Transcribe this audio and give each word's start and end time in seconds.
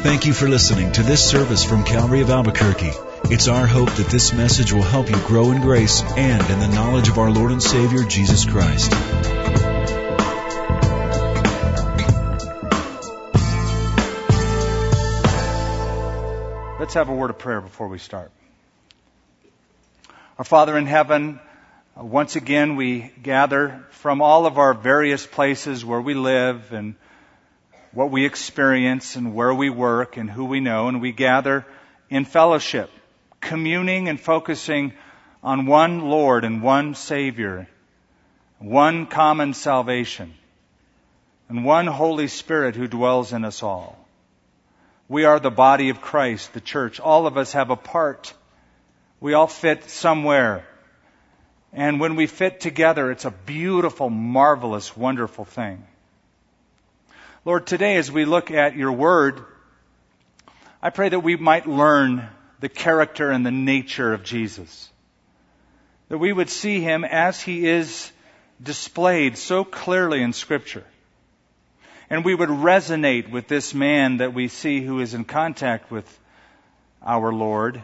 Thank 0.00 0.26
you 0.26 0.32
for 0.32 0.48
listening 0.48 0.92
to 0.92 1.02
this 1.02 1.28
service 1.28 1.64
from 1.64 1.82
Calvary 1.82 2.20
of 2.20 2.30
Albuquerque. 2.30 2.92
It's 3.24 3.48
our 3.48 3.66
hope 3.66 3.90
that 3.90 4.06
this 4.06 4.32
message 4.32 4.72
will 4.72 4.80
help 4.80 5.10
you 5.10 5.16
grow 5.26 5.50
in 5.50 5.60
grace 5.60 6.02
and 6.02 6.48
in 6.50 6.60
the 6.60 6.68
knowledge 6.68 7.08
of 7.08 7.18
our 7.18 7.32
Lord 7.32 7.50
and 7.50 7.60
Savior, 7.60 8.04
Jesus 8.04 8.44
Christ. 8.44 8.92
Let's 16.78 16.94
have 16.94 17.08
a 17.08 17.14
word 17.14 17.30
of 17.30 17.38
prayer 17.38 17.60
before 17.60 17.88
we 17.88 17.98
start. 17.98 18.30
Our 20.38 20.44
Father 20.44 20.78
in 20.78 20.86
heaven, 20.86 21.40
uh, 21.98 22.04
once 22.04 22.36
again 22.36 22.76
we 22.76 23.10
gather 23.20 23.84
from 23.90 24.22
all 24.22 24.46
of 24.46 24.58
our 24.58 24.74
various 24.74 25.26
places 25.26 25.84
where 25.84 26.00
we 26.00 26.14
live 26.14 26.72
and 26.72 26.94
what 27.92 28.10
we 28.10 28.26
experience 28.26 29.16
and 29.16 29.34
where 29.34 29.54
we 29.54 29.70
work 29.70 30.16
and 30.16 30.30
who 30.30 30.44
we 30.44 30.60
know, 30.60 30.88
and 30.88 31.00
we 31.00 31.12
gather 31.12 31.66
in 32.10 32.24
fellowship, 32.24 32.90
communing 33.40 34.08
and 34.08 34.20
focusing 34.20 34.92
on 35.42 35.66
one 35.66 36.08
Lord 36.08 36.44
and 36.44 36.62
one 36.62 36.94
Savior, 36.94 37.68
one 38.58 39.06
common 39.06 39.54
salvation, 39.54 40.34
and 41.48 41.64
one 41.64 41.86
Holy 41.86 42.28
Spirit 42.28 42.76
who 42.76 42.86
dwells 42.86 43.32
in 43.32 43.44
us 43.44 43.62
all. 43.62 43.98
We 45.08 45.24
are 45.24 45.40
the 45.40 45.50
body 45.50 45.88
of 45.88 46.02
Christ, 46.02 46.52
the 46.52 46.60
church. 46.60 47.00
All 47.00 47.26
of 47.26 47.38
us 47.38 47.52
have 47.52 47.70
a 47.70 47.76
part. 47.76 48.34
We 49.20 49.32
all 49.32 49.46
fit 49.46 49.88
somewhere. 49.88 50.66
And 51.72 52.00
when 52.00 52.16
we 52.16 52.26
fit 52.26 52.60
together, 52.60 53.10
it's 53.10 53.24
a 53.24 53.30
beautiful, 53.30 54.10
marvelous, 54.10 54.94
wonderful 54.96 55.46
thing. 55.46 55.86
Lord, 57.44 57.66
today 57.66 57.96
as 57.96 58.10
we 58.10 58.24
look 58.24 58.50
at 58.50 58.76
your 58.76 58.92
word, 58.92 59.44
I 60.82 60.90
pray 60.90 61.08
that 61.08 61.20
we 61.20 61.36
might 61.36 61.66
learn 61.66 62.28
the 62.60 62.68
character 62.68 63.30
and 63.30 63.46
the 63.46 63.52
nature 63.52 64.12
of 64.12 64.24
Jesus. 64.24 64.90
That 66.08 66.18
we 66.18 66.32
would 66.32 66.50
see 66.50 66.80
him 66.80 67.04
as 67.04 67.40
he 67.40 67.68
is 67.68 68.10
displayed 68.60 69.38
so 69.38 69.64
clearly 69.64 70.20
in 70.20 70.32
scripture. 70.32 70.84
And 72.10 72.24
we 72.24 72.34
would 72.34 72.48
resonate 72.48 73.30
with 73.30 73.46
this 73.46 73.72
man 73.72 74.16
that 74.16 74.34
we 74.34 74.48
see 74.48 74.80
who 74.80 75.00
is 75.00 75.14
in 75.14 75.24
contact 75.24 75.90
with 75.90 76.18
our 77.02 77.32
Lord. 77.32 77.82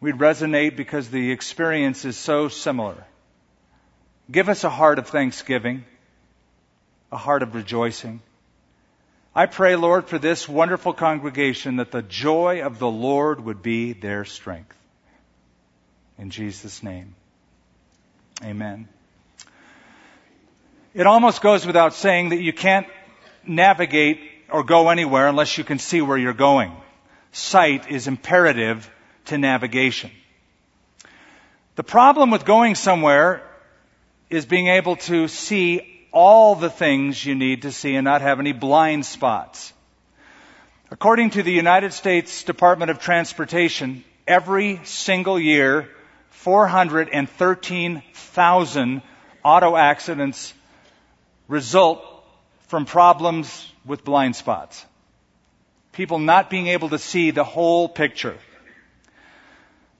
We'd 0.00 0.14
resonate 0.14 0.76
because 0.76 1.10
the 1.10 1.30
experience 1.30 2.06
is 2.06 2.16
so 2.16 2.48
similar. 2.48 3.04
Give 4.30 4.48
us 4.48 4.64
a 4.64 4.70
heart 4.70 4.98
of 4.98 5.08
thanksgiving, 5.08 5.84
a 7.12 7.16
heart 7.18 7.42
of 7.42 7.54
rejoicing, 7.54 8.22
I 9.34 9.46
pray, 9.46 9.76
Lord, 9.76 10.08
for 10.08 10.18
this 10.18 10.48
wonderful 10.48 10.92
congregation 10.92 11.76
that 11.76 11.92
the 11.92 12.02
joy 12.02 12.62
of 12.62 12.80
the 12.80 12.90
Lord 12.90 13.44
would 13.44 13.62
be 13.62 13.92
their 13.92 14.24
strength. 14.24 14.76
In 16.18 16.30
Jesus' 16.30 16.82
name. 16.82 17.14
Amen. 18.42 18.88
It 20.94 21.06
almost 21.06 21.42
goes 21.42 21.64
without 21.64 21.94
saying 21.94 22.30
that 22.30 22.40
you 22.40 22.52
can't 22.52 22.88
navigate 23.46 24.20
or 24.50 24.64
go 24.64 24.88
anywhere 24.88 25.28
unless 25.28 25.56
you 25.56 25.62
can 25.62 25.78
see 25.78 26.02
where 26.02 26.18
you're 26.18 26.32
going. 26.32 26.72
Sight 27.30 27.88
is 27.88 28.08
imperative 28.08 28.90
to 29.26 29.38
navigation. 29.38 30.10
The 31.76 31.84
problem 31.84 32.32
with 32.32 32.44
going 32.44 32.74
somewhere 32.74 33.42
is 34.28 34.44
being 34.44 34.66
able 34.66 34.96
to 34.96 35.28
see 35.28 35.99
all 36.12 36.54
the 36.54 36.70
things 36.70 37.24
you 37.24 37.34
need 37.34 37.62
to 37.62 37.72
see 37.72 37.96
and 37.96 38.04
not 38.04 38.22
have 38.22 38.40
any 38.40 38.52
blind 38.52 39.06
spots. 39.06 39.72
According 40.90 41.30
to 41.30 41.42
the 41.42 41.52
United 41.52 41.92
States 41.92 42.42
Department 42.42 42.90
of 42.90 42.98
Transportation, 42.98 44.04
every 44.26 44.80
single 44.84 45.38
year, 45.38 45.88
413,000 46.30 49.02
auto 49.44 49.76
accidents 49.76 50.54
result 51.48 52.02
from 52.68 52.86
problems 52.86 53.70
with 53.84 54.04
blind 54.04 54.36
spots. 54.36 54.86
People 55.92 56.18
not 56.18 56.48
being 56.50 56.66
able 56.68 56.88
to 56.90 56.98
see 56.98 57.30
the 57.30 57.44
whole 57.44 57.88
picture. 57.88 58.36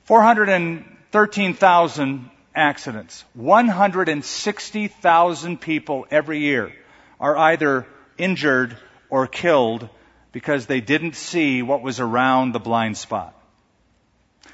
413,000 0.05 2.31
accidents. 2.55 3.25
160,000 3.35 5.61
people 5.61 6.07
every 6.11 6.41
year 6.41 6.73
are 7.19 7.37
either 7.37 7.87
injured 8.19 8.77
or 9.09 9.27
killed 9.27 9.89
because 10.33 10.67
they 10.67 10.81
didn't 10.81 11.17
see 11.17 11.63
what 11.63 11.83
was 11.83 12.01
around 12.01 12.53
the 12.53 12.61
blind 12.61 12.97
spot. 12.97 13.35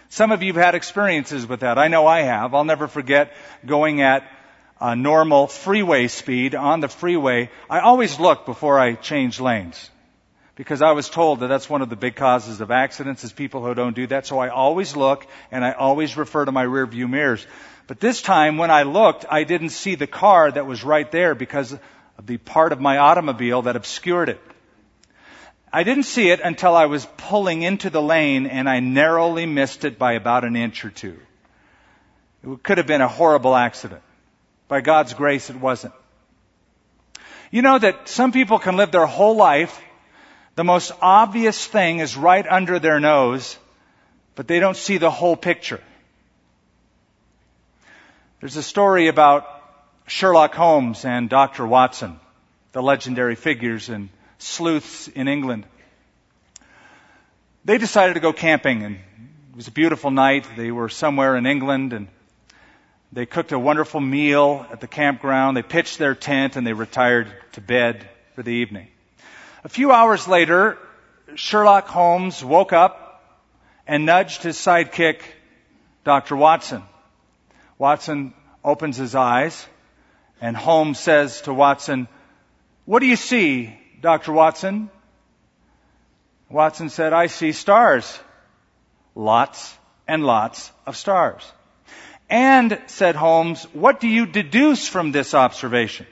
Some 0.08 0.32
of 0.32 0.42
you 0.42 0.52
have 0.52 0.62
had 0.62 0.74
experiences 0.74 1.46
with 1.46 1.60
that. 1.60 1.78
I 1.78 1.88
know 1.88 2.06
I 2.06 2.22
have. 2.22 2.54
I'll 2.54 2.64
never 2.64 2.88
forget 2.88 3.32
going 3.64 4.00
at 4.00 4.24
a 4.80 4.94
normal 4.94 5.46
freeway 5.46 6.08
speed 6.08 6.54
on 6.54 6.80
the 6.80 6.88
freeway. 6.88 7.50
I 7.68 7.80
always 7.80 8.20
look 8.20 8.46
before 8.46 8.78
I 8.78 8.94
change 8.94 9.40
lanes 9.40 9.90
because 10.54 10.80
I 10.80 10.92
was 10.92 11.08
told 11.08 11.40
that 11.40 11.48
that's 11.48 11.68
one 11.68 11.82
of 11.82 11.90
the 11.90 11.96
big 11.96 12.16
causes 12.16 12.60
of 12.60 12.70
accidents 12.70 13.24
is 13.24 13.32
people 13.32 13.64
who 13.64 13.74
don't 13.74 13.94
do 13.94 14.06
that. 14.08 14.26
So 14.26 14.38
I 14.38 14.48
always 14.48 14.96
look 14.96 15.26
and 15.50 15.64
I 15.64 15.72
always 15.72 16.16
refer 16.16 16.44
to 16.44 16.52
my 16.52 16.62
rear 16.62 16.86
view 16.86 17.08
mirrors. 17.08 17.46
But 17.86 18.00
this 18.00 18.20
time 18.20 18.58
when 18.58 18.70
I 18.70 18.82
looked, 18.82 19.24
I 19.30 19.44
didn't 19.44 19.70
see 19.70 19.94
the 19.94 20.06
car 20.06 20.50
that 20.50 20.66
was 20.66 20.84
right 20.84 21.10
there 21.10 21.34
because 21.34 21.72
of 21.72 22.26
the 22.26 22.36
part 22.36 22.72
of 22.72 22.80
my 22.80 22.98
automobile 22.98 23.62
that 23.62 23.76
obscured 23.76 24.28
it. 24.28 24.40
I 25.72 25.82
didn't 25.82 26.04
see 26.04 26.30
it 26.30 26.40
until 26.40 26.74
I 26.74 26.86
was 26.86 27.06
pulling 27.16 27.62
into 27.62 27.90
the 27.90 28.02
lane 28.02 28.46
and 28.46 28.68
I 28.68 28.80
narrowly 28.80 29.46
missed 29.46 29.84
it 29.84 29.98
by 29.98 30.12
about 30.12 30.44
an 30.44 30.56
inch 30.56 30.84
or 30.84 30.90
two. 30.90 31.18
It 32.44 32.62
could 32.62 32.78
have 32.78 32.86
been 32.86 33.00
a 33.00 33.08
horrible 33.08 33.54
accident. 33.54 34.02
By 34.68 34.80
God's 34.80 35.14
grace, 35.14 35.50
it 35.50 35.56
wasn't. 35.56 35.94
You 37.50 37.62
know 37.62 37.78
that 37.78 38.08
some 38.08 38.32
people 38.32 38.58
can 38.58 38.76
live 38.76 38.90
their 38.90 39.06
whole 39.06 39.36
life 39.36 39.80
the 40.56 40.64
most 40.64 40.90
obvious 41.02 41.66
thing 41.66 41.98
is 41.98 42.16
right 42.16 42.46
under 42.48 42.78
their 42.78 42.98
nose, 42.98 43.58
but 44.34 44.48
they 44.48 44.58
don't 44.58 44.76
see 44.76 44.96
the 44.96 45.10
whole 45.10 45.36
picture. 45.36 45.82
There's 48.46 48.54
a 48.54 48.62
story 48.62 49.08
about 49.08 49.44
Sherlock 50.06 50.54
Holmes 50.54 51.04
and 51.04 51.28
Dr. 51.28 51.66
Watson, 51.66 52.20
the 52.70 52.80
legendary 52.80 53.34
figures 53.34 53.88
and 53.88 54.08
sleuths 54.38 55.08
in 55.08 55.26
England. 55.26 55.66
They 57.64 57.76
decided 57.76 58.14
to 58.14 58.20
go 58.20 58.32
camping 58.32 58.84
and 58.84 58.94
it 58.94 59.56
was 59.56 59.66
a 59.66 59.72
beautiful 59.72 60.12
night. 60.12 60.46
They 60.56 60.70
were 60.70 60.88
somewhere 60.88 61.34
in 61.34 61.44
England 61.44 61.92
and 61.92 62.06
they 63.12 63.26
cooked 63.26 63.50
a 63.50 63.58
wonderful 63.58 64.00
meal 64.00 64.64
at 64.70 64.80
the 64.80 64.86
campground. 64.86 65.56
They 65.56 65.64
pitched 65.64 65.98
their 65.98 66.14
tent 66.14 66.54
and 66.54 66.64
they 66.64 66.72
retired 66.72 67.26
to 67.54 67.60
bed 67.60 68.08
for 68.36 68.44
the 68.44 68.52
evening. 68.52 68.86
A 69.64 69.68
few 69.68 69.90
hours 69.90 70.28
later, 70.28 70.78
Sherlock 71.34 71.88
Holmes 71.88 72.44
woke 72.44 72.72
up 72.72 73.24
and 73.88 74.06
nudged 74.06 74.44
his 74.44 74.56
sidekick, 74.56 75.22
Dr. 76.04 76.36
Watson. 76.36 76.84
Watson 77.78 78.34
opens 78.64 78.96
his 78.96 79.14
eyes 79.14 79.66
and 80.40 80.56
Holmes 80.56 80.98
says 80.98 81.42
to 81.42 81.54
Watson, 81.54 82.08
what 82.84 83.00
do 83.00 83.06
you 83.06 83.16
see, 83.16 83.76
Dr. 84.00 84.32
Watson? 84.32 84.90
Watson 86.48 86.88
said, 86.88 87.12
I 87.12 87.26
see 87.26 87.52
stars. 87.52 88.18
Lots 89.14 89.76
and 90.06 90.24
lots 90.24 90.70
of 90.86 90.96
stars. 90.96 91.42
And, 92.28 92.80
said 92.86 93.14
Holmes, 93.14 93.64
what 93.72 94.00
do 94.00 94.08
you 94.08 94.26
deduce 94.26 94.88
from 94.88 95.12
this 95.12 95.34
observation? 95.34 96.06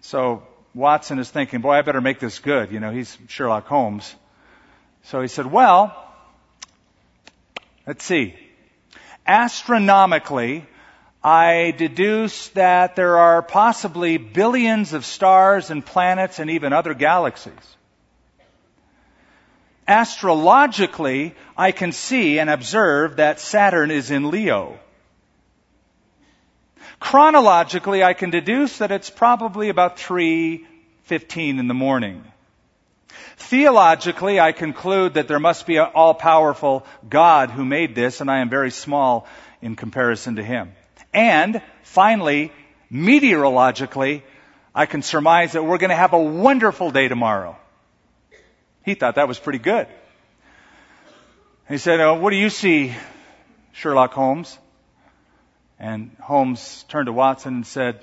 So 0.00 0.42
Watson 0.74 1.18
is 1.18 1.30
thinking, 1.30 1.60
boy, 1.60 1.72
I 1.72 1.82
better 1.82 2.00
make 2.00 2.18
this 2.18 2.38
good. 2.38 2.72
You 2.72 2.80
know, 2.80 2.90
he's 2.90 3.16
Sherlock 3.28 3.66
Holmes. 3.66 4.14
So 5.04 5.20
he 5.20 5.28
said, 5.28 5.46
well, 5.46 5.96
let's 7.86 8.04
see. 8.04 8.34
Astronomically, 9.26 10.66
I 11.22 11.72
deduce 11.76 12.48
that 12.48 12.96
there 12.96 13.18
are 13.18 13.42
possibly 13.42 14.16
billions 14.16 14.92
of 14.92 15.04
stars 15.04 15.70
and 15.70 15.86
planets 15.86 16.40
and 16.40 16.50
even 16.50 16.72
other 16.72 16.94
galaxies. 16.94 17.76
Astrologically, 19.86 21.34
I 21.56 21.72
can 21.72 21.92
see 21.92 22.38
and 22.38 22.50
observe 22.50 23.16
that 23.16 23.40
Saturn 23.40 23.90
is 23.90 24.10
in 24.10 24.30
Leo. 24.30 24.78
Chronologically, 26.98 28.02
I 28.02 28.14
can 28.14 28.30
deduce 28.30 28.78
that 28.78 28.92
it's 28.92 29.10
probably 29.10 29.68
about 29.68 29.96
3.15 29.96 31.58
in 31.58 31.68
the 31.68 31.74
morning. 31.74 32.31
Theologically, 33.36 34.40
I 34.40 34.52
conclude 34.52 35.14
that 35.14 35.28
there 35.28 35.40
must 35.40 35.66
be 35.66 35.76
an 35.76 35.88
all-powerful 35.94 36.86
God 37.08 37.50
who 37.50 37.64
made 37.64 37.94
this, 37.94 38.20
and 38.20 38.30
I 38.30 38.40
am 38.40 38.48
very 38.48 38.70
small 38.70 39.26
in 39.60 39.76
comparison 39.76 40.36
to 40.36 40.42
Him. 40.42 40.72
And 41.12 41.62
finally, 41.82 42.52
meteorologically, 42.90 44.22
I 44.74 44.86
can 44.86 45.02
surmise 45.02 45.52
that 45.52 45.64
we're 45.64 45.78
going 45.78 45.90
to 45.90 45.96
have 45.96 46.12
a 46.12 46.22
wonderful 46.22 46.90
day 46.90 47.08
tomorrow. 47.08 47.56
He 48.84 48.94
thought 48.94 49.16
that 49.16 49.28
was 49.28 49.38
pretty 49.38 49.58
good. 49.58 49.86
He 51.68 51.78
said, 51.78 52.00
oh, 52.00 52.14
What 52.14 52.30
do 52.30 52.36
you 52.36 52.50
see, 52.50 52.94
Sherlock 53.72 54.12
Holmes? 54.12 54.58
And 55.78 56.16
Holmes 56.20 56.84
turned 56.88 57.06
to 57.06 57.12
Watson 57.12 57.54
and 57.54 57.66
said, 57.66 58.00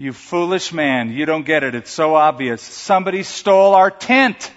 You 0.00 0.14
foolish 0.14 0.72
man, 0.72 1.12
you 1.12 1.26
don't 1.26 1.44
get 1.44 1.62
it. 1.62 1.74
It's 1.74 1.90
so 1.90 2.14
obvious. 2.14 2.62
Somebody 2.62 3.22
stole 3.22 3.74
our 3.74 3.90
tent. 3.90 4.50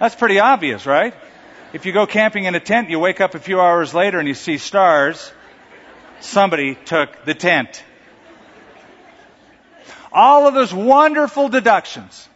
That's 0.00 0.16
pretty 0.16 0.40
obvious, 0.40 0.84
right? 0.84 1.14
If 1.72 1.86
you 1.86 1.92
go 1.92 2.04
camping 2.04 2.46
in 2.46 2.56
a 2.56 2.60
tent, 2.60 2.90
you 2.90 2.98
wake 2.98 3.20
up 3.20 3.36
a 3.36 3.38
few 3.38 3.60
hours 3.60 3.94
later 3.94 4.18
and 4.18 4.26
you 4.26 4.34
see 4.34 4.58
stars. 4.58 5.30
Somebody 6.18 6.74
took 6.74 7.24
the 7.24 7.32
tent. 7.32 7.84
All 10.10 10.48
of 10.48 10.54
those 10.54 10.74
wonderful 10.74 11.48
deductions, 11.48 12.28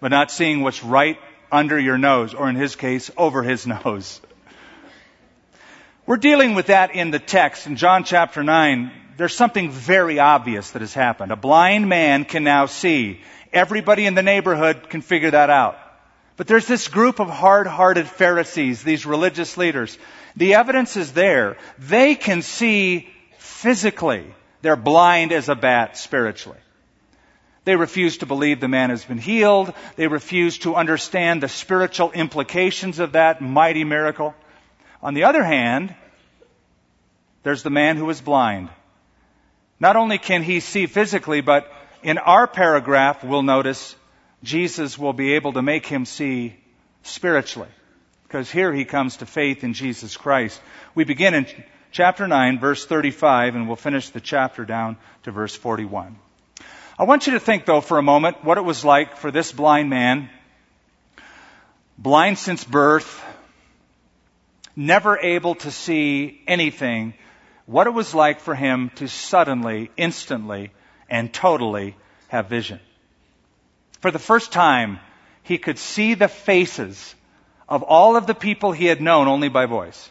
but 0.00 0.08
not 0.08 0.30
seeing 0.30 0.62
what's 0.62 0.82
right 0.82 1.18
under 1.50 1.78
your 1.78 1.98
nose, 1.98 2.32
or 2.32 2.48
in 2.48 2.56
his 2.56 2.74
case, 2.74 3.10
over 3.18 3.42
his 3.42 3.66
nose. 3.84 4.22
We're 6.04 6.16
dealing 6.16 6.54
with 6.54 6.66
that 6.66 6.96
in 6.96 7.12
the 7.12 7.20
text 7.20 7.68
in 7.68 7.76
John 7.76 8.02
chapter 8.02 8.42
9. 8.42 8.90
There's 9.16 9.36
something 9.36 9.70
very 9.70 10.18
obvious 10.18 10.72
that 10.72 10.82
has 10.82 10.92
happened. 10.92 11.30
A 11.30 11.36
blind 11.36 11.88
man 11.88 12.24
can 12.24 12.42
now 12.42 12.66
see. 12.66 13.20
Everybody 13.52 14.06
in 14.06 14.14
the 14.14 14.22
neighborhood 14.22 14.90
can 14.90 15.00
figure 15.00 15.30
that 15.30 15.48
out. 15.48 15.78
But 16.36 16.48
there's 16.48 16.66
this 16.66 16.88
group 16.88 17.20
of 17.20 17.30
hard-hearted 17.30 18.08
Pharisees, 18.08 18.82
these 18.82 19.06
religious 19.06 19.56
leaders. 19.56 19.96
The 20.34 20.54
evidence 20.54 20.96
is 20.96 21.12
there. 21.12 21.56
They 21.78 22.16
can 22.16 22.42
see 22.42 23.08
physically. 23.38 24.26
They're 24.60 24.74
blind 24.74 25.30
as 25.30 25.48
a 25.48 25.54
bat 25.54 25.96
spiritually. 25.96 26.58
They 27.64 27.76
refuse 27.76 28.18
to 28.18 28.26
believe 28.26 28.58
the 28.58 28.66
man 28.66 28.90
has 28.90 29.04
been 29.04 29.18
healed. 29.18 29.72
They 29.94 30.08
refuse 30.08 30.58
to 30.58 30.74
understand 30.74 31.44
the 31.44 31.48
spiritual 31.48 32.10
implications 32.10 32.98
of 32.98 33.12
that 33.12 33.40
mighty 33.40 33.84
miracle. 33.84 34.34
On 35.02 35.14
the 35.14 35.24
other 35.24 35.42
hand, 35.42 35.94
there's 37.42 37.62
the 37.62 37.70
man 37.70 37.96
who 37.96 38.08
is 38.10 38.20
blind. 38.20 38.68
Not 39.80 39.96
only 39.96 40.18
can 40.18 40.42
he 40.42 40.60
see 40.60 40.86
physically, 40.86 41.40
but 41.40 41.70
in 42.02 42.18
our 42.18 42.46
paragraph, 42.46 43.24
we'll 43.24 43.42
notice 43.42 43.96
Jesus 44.44 44.96
will 44.96 45.12
be 45.12 45.34
able 45.34 45.54
to 45.54 45.62
make 45.62 45.86
him 45.86 46.04
see 46.04 46.56
spiritually. 47.02 47.68
Because 48.22 48.50
here 48.50 48.72
he 48.72 48.84
comes 48.84 49.16
to 49.18 49.26
faith 49.26 49.64
in 49.64 49.74
Jesus 49.74 50.16
Christ. 50.16 50.60
We 50.94 51.04
begin 51.04 51.34
in 51.34 51.46
chapter 51.90 52.28
9, 52.28 52.60
verse 52.60 52.86
35, 52.86 53.56
and 53.56 53.66
we'll 53.66 53.76
finish 53.76 54.10
the 54.10 54.20
chapter 54.20 54.64
down 54.64 54.96
to 55.24 55.32
verse 55.32 55.54
41. 55.54 56.16
I 56.98 57.04
want 57.04 57.26
you 57.26 57.32
to 57.32 57.40
think, 57.40 57.66
though, 57.66 57.80
for 57.80 57.98
a 57.98 58.02
moment, 58.02 58.44
what 58.44 58.58
it 58.58 58.64
was 58.64 58.84
like 58.84 59.16
for 59.16 59.30
this 59.30 59.50
blind 59.50 59.90
man, 59.90 60.30
blind 61.98 62.38
since 62.38 62.62
birth, 62.62 63.22
never 64.76 65.18
able 65.18 65.54
to 65.56 65.70
see 65.70 66.42
anything, 66.46 67.14
what 67.66 67.86
it 67.86 67.90
was 67.90 68.14
like 68.14 68.40
for 68.40 68.54
him 68.54 68.90
to 68.96 69.08
suddenly, 69.08 69.90
instantly, 69.96 70.72
and 71.08 71.32
totally 71.32 71.96
have 72.28 72.48
vision. 72.48 72.80
For 74.00 74.10
the 74.10 74.18
first 74.18 74.52
time, 74.52 74.98
he 75.42 75.58
could 75.58 75.78
see 75.78 76.14
the 76.14 76.28
faces 76.28 77.14
of 77.68 77.82
all 77.82 78.16
of 78.16 78.26
the 78.26 78.34
people 78.34 78.72
he 78.72 78.86
had 78.86 79.00
known 79.00 79.28
only 79.28 79.48
by 79.48 79.66
voice. 79.66 80.10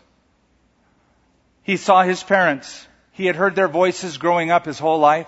He 1.64 1.78
saw 1.78 2.04
his 2.04 2.24
parents. 2.24 2.88
He 3.12 3.26
had 3.26 3.36
heard 3.36 3.56
their 3.56 3.68
voices 3.68 4.18
growing 4.18 4.52
up 4.52 4.66
his 4.66 4.80
whole 4.80 5.00
life. 5.00 5.28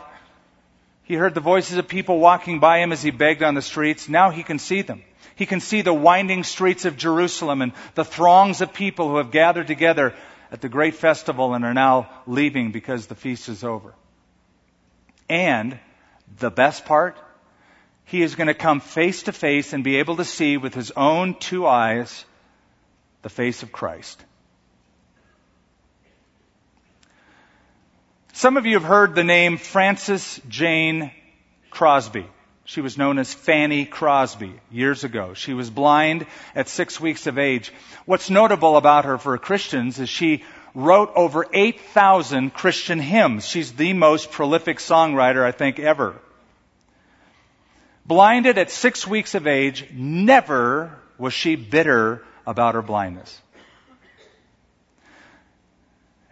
He 1.04 1.16
heard 1.16 1.34
the 1.34 1.42
voices 1.42 1.78
of 1.78 1.88
people 1.88 2.20
walking 2.20 2.60
by 2.60 2.80
him 2.80 2.92
as 2.92 3.04
he 3.04 3.12
begged 3.12 3.44
on 3.44 3.56
the 3.56 3.62
streets. 3.62 4.08
Now 4.08 4.30
he 4.30 4.44
can 4.44 4.60
see 4.60 4.82
them. 4.82 5.04
He 5.36 5.46
can 5.46 5.60
see 5.60 5.82
the 5.82 5.94
winding 5.94 6.44
streets 6.44 6.86
of 6.86 6.98
Jerusalem 6.98 7.62
and 7.62 7.74
the 7.96 8.06
throngs 8.06 8.62
of 8.62 8.74
people 8.74 9.10
who 9.10 9.18
have 9.18 9.32
gathered 9.32 9.68
together 9.68 10.14
at 10.52 10.62
the 10.62 10.70
great 10.70 10.96
festival 10.96 11.54
and 11.54 11.66
are 11.66 11.74
now 11.74 12.10
leaving 12.28 12.72
because 12.72 13.08
the 13.08 13.16
feast 13.16 13.50
is 13.50 13.64
over. 13.64 13.94
And 15.28 15.80
the 16.38 16.52
best 16.52 16.86
part, 16.86 17.18
he 18.06 18.22
is 18.22 18.36
going 18.36 18.48
to 18.48 18.54
come 18.54 18.80
face 18.80 19.24
to 19.24 19.32
face 19.32 19.74
and 19.74 19.84
be 19.84 19.98
able 19.98 20.18
to 20.18 20.26
see 20.26 20.58
with 20.58 20.74
his 20.74 20.92
own 20.92 21.36
two 21.36 21.66
eyes 21.66 22.26
the 23.24 23.30
face 23.30 23.64
of 23.64 23.72
Christ. 23.72 24.24
Some 28.34 28.58
of 28.58 28.66
you 28.66 28.74
have 28.74 28.84
heard 28.84 29.16
the 29.16 29.24
name 29.24 29.58
Frances 29.58 30.42
Jane 30.50 31.12
Crosby. 31.70 32.26
She 32.66 32.82
was 32.82 32.98
known 32.98 33.20
as 33.20 33.34
Fanny 33.34 33.86
Crosby 33.86 34.54
years 34.72 35.04
ago. 35.04 35.34
She 35.34 35.54
was 35.54 35.70
blind 35.70 36.26
at 36.56 36.68
six 36.68 37.00
weeks 37.00 37.28
of 37.28 37.38
age. 37.38 37.72
What's 38.06 38.30
notable 38.30 38.76
about 38.76 39.06
her 39.06 39.18
for 39.18 39.38
Christians 39.38 40.00
is 40.00 40.10
she 40.10 40.44
wrote 40.74 41.12
over 41.16 41.46
8,000 41.54 42.54
Christian 42.54 43.00
hymns. 43.00 43.46
She's 43.46 43.74
the 43.74 43.94
most 43.94 44.32
prolific 44.32 44.80
songwriter, 44.80 45.46
I 45.46 45.52
think, 45.52 45.80
ever 45.80 46.16
blinded 48.06 48.58
at 48.58 48.72
six 48.72 49.08
weeks 49.08 49.36
of 49.36 49.48
age, 49.48 49.88
never 49.92 50.98
was 51.18 51.34
she 51.34 51.56
bitter 51.56 52.24
about 52.46 52.76
her 52.76 52.82
blindness. 52.82 53.40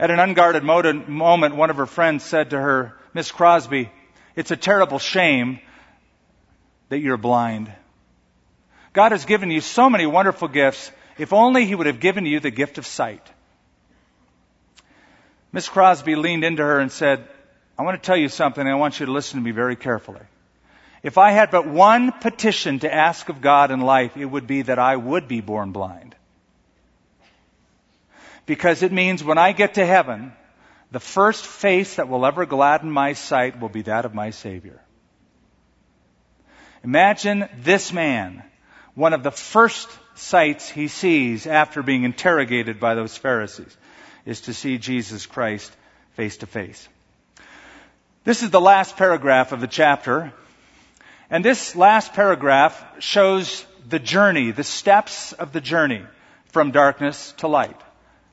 At 0.02 0.10
an 0.10 0.20
unguarded 0.20 0.64
moment, 0.64 1.56
one 1.56 1.70
of 1.70 1.78
her 1.78 1.86
friends 1.86 2.24
said 2.24 2.50
to 2.50 2.60
her, 2.60 2.98
Miss 3.14 3.32
Crosby, 3.32 3.92
it's 4.36 4.50
a 4.50 4.58
terrible 4.58 4.98
shame 4.98 5.60
that 6.90 6.98
you're 6.98 7.18
blind. 7.18 7.72
God 8.94 9.12
has 9.12 9.26
given 9.26 9.52
you 9.52 9.62
so 9.62 9.92
many 9.92 10.08
wonderful 10.08 10.48
gifts. 10.48 10.92
If 11.20 11.34
only 11.34 11.68
He 11.68 11.76
would 11.76 11.86
have 11.86 12.00
given 12.00 12.26
you 12.26 12.40
the 12.40 12.50
gift 12.50 12.80
of 12.80 12.88
sight. 12.88 13.30
Miss 15.52 15.70
Crosby 15.70 16.16
leaned 16.16 16.44
into 16.44 16.64
her 16.64 16.80
and 16.80 16.92
said, 16.92 17.28
I 17.78 17.84
want 17.84 18.02
to 18.02 18.06
tell 18.06 18.18
you 18.18 18.28
something. 18.28 18.66
I 18.66 18.74
want 18.74 19.00
you 19.00 19.06
to 19.06 19.12
listen 19.12 19.40
to 19.40 19.46
me 19.46 19.52
very 19.52 19.76
carefully. 19.76 20.26
If 21.04 21.20
I 21.20 21.30
had 21.30 21.52
but 21.52 21.68
one 21.68 22.12
petition 22.12 22.80
to 22.80 22.92
ask 22.92 23.30
of 23.30 23.40
God 23.40 23.70
in 23.70 23.82
life, 23.82 24.18
it 24.18 24.26
would 24.26 24.48
be 24.48 24.64
that 24.64 24.80
I 24.80 24.96
would 24.96 25.28
be 25.28 25.42
born 25.42 25.74
blind. 25.74 26.11
Because 28.46 28.84
it 28.84 28.92
means 28.92 29.24
when 29.24 29.38
I 29.38 29.52
get 29.52 29.76
to 29.76 29.86
heaven, 29.86 30.34
the 30.92 31.00
first 31.00 31.46
face 31.46 31.96
that 31.96 32.10
will 32.10 32.26
ever 32.26 32.46
gladden 32.46 32.92
my 32.92 33.14
sight 33.14 33.60
will 33.60 33.70
be 33.70 33.84
that 33.84 34.06
of 34.06 34.14
my 34.14 34.32
Savior. 34.32 34.82
Imagine 36.84 37.48
this 37.60 37.94
man, 37.94 38.44
one 38.96 39.14
of 39.14 39.24
the 39.24 39.32
first 39.32 39.90
sights 40.16 40.70
he 40.70 40.88
sees 40.88 41.48
after 41.48 41.84
being 41.84 42.04
interrogated 42.04 42.80
by 42.80 42.96
those 42.96 43.16
Pharisees 43.16 43.76
is 44.26 44.42
to 44.42 44.54
see 44.54 44.78
Jesus 44.78 45.26
Christ 45.26 45.72
face 46.14 46.38
to 46.38 46.48
face. 46.48 46.88
This 48.24 48.44
is 48.44 48.50
the 48.50 48.62
last 48.62 48.98
paragraph 48.98 49.52
of 49.52 49.62
the 49.62 49.68
chapter. 49.68 50.34
And 51.30 51.46
this 51.46 51.76
last 51.76 52.14
paragraph 52.14 52.84
shows 53.00 53.66
the 53.88 54.00
journey, 54.00 54.52
the 54.52 54.64
steps 54.64 55.34
of 55.34 55.54
the 55.54 55.62
journey 55.62 56.04
from 56.48 56.72
darkness 56.72 57.34
to 57.38 57.48
light. 57.48 57.80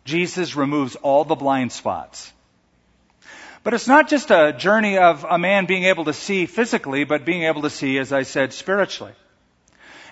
Jesus 0.09 0.57
removes 0.57 0.97
all 0.97 1.25
the 1.25 1.35
blind 1.35 1.71
spots. 1.71 2.33
But 3.62 3.75
it's 3.75 3.87
not 3.87 4.09
just 4.09 4.31
a 4.31 4.55
journey 4.55 4.97
of 4.97 5.27
a 5.29 5.37
man 5.37 5.67
being 5.67 5.85
able 5.85 6.07
to 6.07 6.15
see 6.15 6.47
physically, 6.47 7.05
but 7.05 7.27
being 7.27 7.43
able 7.43 7.61
to 7.62 7.71
see, 7.71 7.99
as 7.99 8.11
I 8.11 8.23
said, 8.23 8.55
spiritually. 8.55 9.12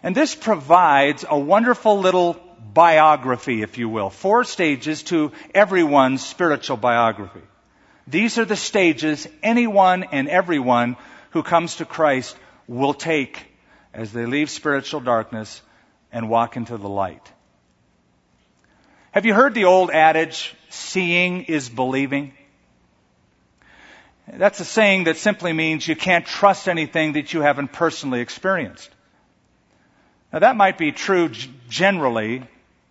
And 0.03 0.15
this 0.15 0.35
provides 0.35 1.25
a 1.26 1.38
wonderful 1.38 1.99
little 1.99 2.37
biography, 2.75 3.62
if 3.62 3.79
you 3.79 3.88
will. 3.88 4.11
Four 4.11 4.45
stages 4.45 5.03
to 5.05 5.33
everyone's 5.55 6.23
spiritual 6.23 6.76
biography. 6.76 7.47
These 8.07 8.37
are 8.37 8.45
the 8.45 8.55
stages 8.55 9.26
anyone 9.43 10.05
and 10.12 10.29
everyone 10.29 10.97
who 11.31 11.43
comes 11.43 11.76
to 11.76 11.87
Christ 11.87 12.37
will 12.69 12.93
take 12.93 13.47
as 13.95 14.12
they 14.12 14.26
leave 14.26 14.50
spiritual 14.50 15.00
darkness 15.00 15.62
and 16.12 16.29
walk 16.29 16.59
into 16.59 16.76
the 16.76 16.91
light. 16.91 17.33
Have 19.17 19.25
you 19.25 19.33
heard 19.33 19.55
the 19.55 19.65
old 19.65 19.91
adage, 19.91 20.55
seeing 20.69 21.45
is 21.45 21.71
believing? 21.71 22.35
That's 24.31 24.61
a 24.61 24.65
saying 24.67 25.05
that 25.05 25.17
simply 25.17 25.55
means 25.55 25.89
you 25.89 25.97
can't 25.97 26.27
trust 26.27 26.69
anything 26.69 27.15
that 27.15 27.33
you 27.33 27.41
haven't 27.41 27.73
personally 27.73 28.21
experienced. 28.21 28.91
Now 30.35 30.41
that 30.41 30.55
might 30.55 30.77
be 30.77 30.93
true 30.93 31.31
generally 31.71 32.43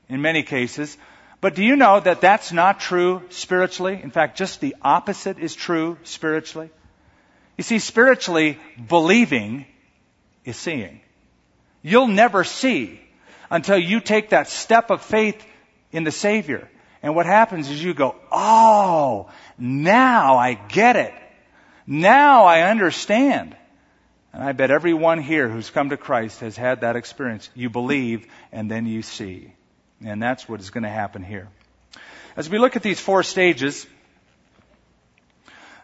in 0.10 0.24
many 0.24 0.42
cases, 0.42 0.98
but 1.42 1.54
do 1.54 1.64
you 1.64 1.76
know 1.76 2.00
that 2.00 2.22
that's 2.22 2.52
not 2.52 2.80
true 2.80 3.22
spiritually? 3.30 4.00
In 4.02 4.10
fact, 4.10 4.36
just 4.36 4.62
the 4.62 4.76
opposite 4.82 5.38
is 5.38 5.54
true 5.54 6.00
spiritually. 6.06 6.72
You 7.56 7.64
see, 7.64 7.78
spiritually, 7.78 8.58
believing 8.88 9.68
is 10.44 10.58
seeing. 10.58 11.02
You'll 11.84 12.08
never 12.08 12.44
see 12.44 13.00
until 13.52 13.78
you 13.78 14.00
take 14.00 14.32
that 14.32 14.50
step 14.50 14.90
of 14.90 15.04
faith 15.04 15.46
in 15.92 16.04
the 16.04 16.12
Savior. 16.12 16.70
And 17.02 17.16
what 17.16 17.26
happens 17.26 17.70
is 17.70 17.84
you 17.84 17.94
go, 17.94 18.16
oh, 18.32 19.30
now 19.58 20.38
I 20.38 20.54
get 20.54 20.96
it. 20.96 21.14
Now 21.86 22.46
I 22.46 22.70
understand. 22.70 23.56
And 24.34 24.44
I 24.44 24.52
bet 24.52 24.72
everyone 24.72 25.22
here 25.22 25.48
who's 25.48 25.70
come 25.70 25.90
to 25.92 25.98
Christ 25.98 26.42
has 26.42 26.58
had 26.58 26.82
that 26.82 26.96
experience. 26.96 27.50
You 27.56 27.70
believe 27.70 28.28
and 28.52 28.70
then 28.70 28.86
you 28.86 29.02
see. 29.02 29.54
And 30.04 30.22
that's 30.22 30.50
what 30.50 30.60
is 30.60 30.72
going 30.72 30.84
to 30.84 30.90
happen 30.90 31.24
here. 31.24 31.48
As 32.36 32.50
we 32.50 32.58
look 32.58 32.76
at 32.76 32.84
these 32.84 33.00
four 33.00 33.24
stages, 33.24 33.88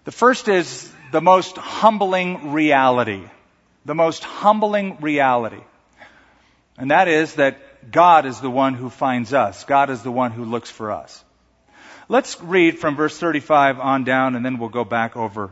the 0.04 0.12
first 0.12 0.48
is 0.50 0.92
the 1.12 1.22
most 1.22 1.56
humbling 1.56 2.52
reality. 2.52 3.24
The 3.86 3.96
most 3.96 4.24
humbling 4.24 4.98
reality. 5.00 5.64
And 6.78 6.92
that 6.92 7.08
is 7.08 7.36
that 7.36 7.58
God 7.90 8.26
is 8.26 8.40
the 8.40 8.50
one 8.50 8.74
who 8.74 8.90
finds 8.90 9.34
us. 9.34 9.64
God 9.64 9.90
is 9.90 10.04
the 10.04 10.12
one 10.12 10.32
who 10.32 10.46
looks 10.46 10.70
for 10.70 10.92
us. 10.92 11.24
Let's 12.10 12.40
read 12.42 12.78
from 12.78 12.96
verse 12.96 13.18
35 13.18 13.80
on 13.80 14.04
down 14.04 14.36
and 14.36 14.46
then 14.46 14.58
we'll 14.60 14.70
go 14.70 14.84
back 14.84 15.16
over 15.16 15.52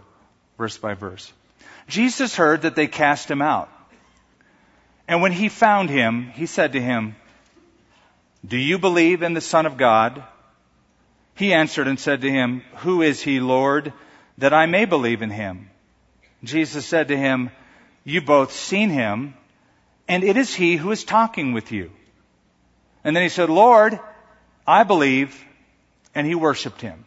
verse 0.58 0.78
by 0.78 0.94
verse. 0.94 1.32
Jesus 1.88 2.36
heard 2.36 2.64
that 2.64 2.76
they 2.76 2.88
cast 2.88 3.32
him 3.32 3.42
out. 3.42 3.70
And 5.08 5.22
when 5.22 5.32
he 5.32 5.50
found 5.50 5.90
him, 5.90 6.30
he 6.36 6.46
said 6.46 6.74
to 6.74 6.82
him, 6.82 7.16
Do 8.46 8.58
you 8.58 8.78
believe 8.78 9.24
in 9.24 9.34
the 9.34 9.42
Son 9.42 9.66
of 9.66 9.78
God? 9.78 10.24
He 11.34 11.54
answered 11.54 11.88
and 11.88 12.00
said 12.00 12.22
to 12.22 12.30
him, 12.30 12.62
Who 12.80 13.02
is 13.02 13.22
he, 13.22 13.40
Lord, 13.40 13.94
that 14.38 14.54
I 14.54 14.66
may 14.66 14.86
believe 14.86 15.22
in 15.22 15.30
him? 15.32 15.70
Jesus 16.44 16.86
said 16.86 17.08
to 17.08 17.18
him, 17.18 17.50
You 18.04 18.22
both 18.22 18.52
seen 18.52 18.90
him, 18.90 19.34
and 20.08 20.24
it 20.24 20.38
is 20.38 20.54
he 20.54 20.76
who 20.76 20.92
is 20.92 21.04
talking 21.04 21.54
with 21.54 21.72
you. 21.72 21.92
And 23.04 23.16
then 23.16 23.24
he 23.24 23.30
said, 23.30 23.50
Lord, 23.50 24.00
I 24.68 24.84
believe, 24.84 25.44
and 26.14 26.28
he 26.28 26.36
worshiped 26.36 26.82
him. 26.82 27.06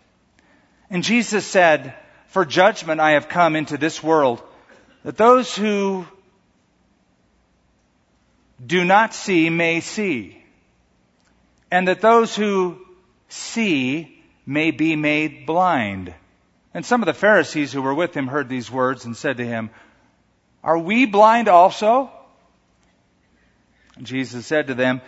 And 0.91 1.03
Jesus 1.03 1.47
said, 1.47 1.95
For 2.29 2.45
judgment 2.45 3.01
I 3.01 3.13
have 3.13 3.29
come 3.29 3.57
into 3.57 3.77
this 3.77 4.03
world 4.03 4.43
that 5.05 5.17
those 5.17 5.55
who 5.55 6.07
do 8.65 8.85
not 8.85 9.15
see 9.15 9.51
may 9.51 9.81
see, 9.81 10.43
and 11.71 11.89
that 11.89 12.01
those 12.01 12.37
who 12.37 12.79
see 13.29 14.23
may 14.47 14.71
be 14.71 14.95
made 14.97 15.47
blind. 15.47 16.15
And 16.75 16.87
some 16.87 17.03
of 17.03 17.07
the 17.07 17.15
Pharisees 17.15 17.73
who 17.73 17.83
were 17.83 17.95
with 17.95 18.17
him 18.17 18.29
heard 18.29 18.49
these 18.49 18.71
words 18.71 19.05
and 19.05 19.17
said 19.17 19.39
to 19.39 19.47
him, 19.47 19.71
Are 20.63 20.79
we 20.79 21.07
blind 21.07 21.49
also? 21.49 22.11
And 23.97 24.07
Jesus 24.07 24.47
said 24.47 24.69
to 24.69 24.75
them, 24.75 25.01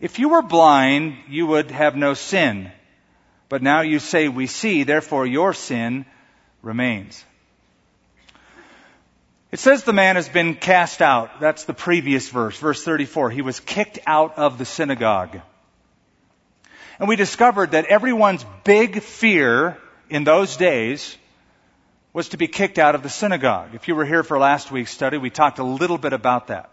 If 0.00 0.18
you 0.18 0.28
were 0.28 0.42
blind, 0.42 1.16
you 1.28 1.46
would 1.46 1.70
have 1.70 1.96
no 1.96 2.14
sin. 2.14 2.70
But 3.48 3.62
now 3.62 3.80
you 3.80 3.98
say, 3.98 4.28
We 4.28 4.46
see, 4.46 4.84
therefore 4.84 5.26
your 5.26 5.54
sin 5.54 6.06
remains. 6.62 7.24
It 9.50 9.58
says 9.58 9.82
the 9.82 9.94
man 9.94 10.16
has 10.16 10.28
been 10.28 10.54
cast 10.54 11.00
out. 11.00 11.40
That's 11.40 11.64
the 11.64 11.72
previous 11.72 12.28
verse, 12.28 12.58
verse 12.58 12.84
34. 12.84 13.30
He 13.30 13.40
was 13.40 13.60
kicked 13.60 13.98
out 14.06 14.36
of 14.36 14.58
the 14.58 14.66
synagogue. 14.66 15.40
And 16.98 17.08
we 17.08 17.16
discovered 17.16 17.70
that 17.70 17.86
everyone's 17.86 18.44
big 18.64 19.00
fear 19.00 19.78
in 20.10 20.24
those 20.24 20.56
days 20.56 21.16
was 22.12 22.30
to 22.30 22.36
be 22.36 22.48
kicked 22.48 22.78
out 22.78 22.94
of 22.94 23.02
the 23.02 23.08
synagogue. 23.08 23.70
If 23.74 23.88
you 23.88 23.94
were 23.94 24.04
here 24.04 24.22
for 24.22 24.38
last 24.38 24.70
week's 24.70 24.90
study, 24.90 25.16
we 25.16 25.30
talked 25.30 25.58
a 25.58 25.64
little 25.64 25.98
bit 25.98 26.12
about 26.12 26.48
that. 26.48 26.70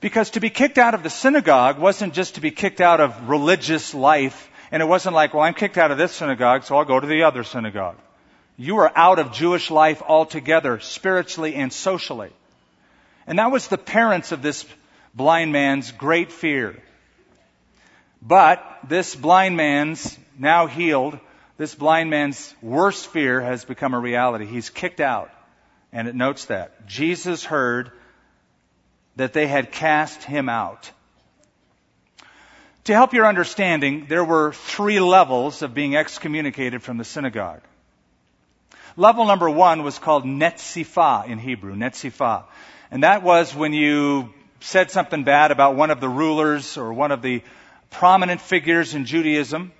Because 0.00 0.30
to 0.30 0.40
be 0.40 0.50
kicked 0.50 0.78
out 0.78 0.94
of 0.94 1.02
the 1.02 1.10
synagogue 1.10 1.78
wasn't 1.78 2.14
just 2.14 2.36
to 2.36 2.40
be 2.40 2.50
kicked 2.50 2.80
out 2.80 3.00
of 3.00 3.28
religious 3.28 3.94
life, 3.94 4.50
and 4.72 4.82
it 4.82 4.86
wasn't 4.86 5.14
like, 5.14 5.34
well, 5.34 5.42
I'm 5.42 5.54
kicked 5.54 5.76
out 5.76 5.90
of 5.90 5.98
this 5.98 6.12
synagogue, 6.12 6.64
so 6.64 6.76
I'll 6.78 6.84
go 6.84 6.98
to 6.98 7.06
the 7.06 7.24
other 7.24 7.44
synagogue. 7.44 7.96
You 8.56 8.78
are 8.78 8.92
out 8.94 9.18
of 9.18 9.32
Jewish 9.32 9.70
life 9.70 10.02
altogether, 10.06 10.80
spiritually 10.80 11.54
and 11.54 11.72
socially. 11.72 12.30
And 13.26 13.38
that 13.38 13.50
was 13.50 13.68
the 13.68 13.78
parents 13.78 14.32
of 14.32 14.42
this 14.42 14.64
blind 15.14 15.52
man's 15.52 15.92
great 15.92 16.32
fear. 16.32 16.76
But 18.22 18.62
this 18.86 19.14
blind 19.14 19.56
man's, 19.56 20.18
now 20.38 20.66
healed, 20.66 21.18
this 21.56 21.74
blind 21.74 22.10
man's 22.10 22.54
worst 22.62 23.08
fear 23.08 23.40
has 23.40 23.64
become 23.64 23.92
a 23.92 23.98
reality. 23.98 24.46
He's 24.46 24.70
kicked 24.70 25.00
out. 25.00 25.30
And 25.92 26.08
it 26.08 26.14
notes 26.14 26.46
that. 26.46 26.86
Jesus 26.86 27.44
heard 27.44 27.92
that 29.20 29.34
they 29.34 29.46
had 29.46 29.70
cast 29.70 30.22
him 30.24 30.48
out. 30.48 30.90
To 32.84 32.94
help 32.94 33.12
your 33.12 33.26
understanding, 33.26 34.06
there 34.08 34.24
were 34.24 34.54
three 34.54 34.98
levels 34.98 35.60
of 35.60 35.74
being 35.74 35.94
excommunicated 35.94 36.82
from 36.82 36.96
the 36.96 37.04
synagogue. 37.04 37.60
Level 38.96 39.26
number 39.26 39.50
one 39.50 39.82
was 39.82 39.98
called 39.98 40.24
Netzifa 40.24 41.28
in 41.28 41.38
Hebrew, 41.38 41.74
Netzifa. 41.74 42.44
And 42.90 43.02
that 43.02 43.22
was 43.22 43.54
when 43.54 43.74
you 43.74 44.32
said 44.60 44.90
something 44.90 45.22
bad 45.24 45.50
about 45.50 45.76
one 45.76 45.90
of 45.90 46.00
the 46.00 46.08
rulers 46.08 46.78
or 46.78 46.92
one 46.92 47.12
of 47.12 47.20
the 47.20 47.42
prominent 47.90 48.40
figures 48.40 48.94
in 48.94 49.04
Judaism, 49.04 49.70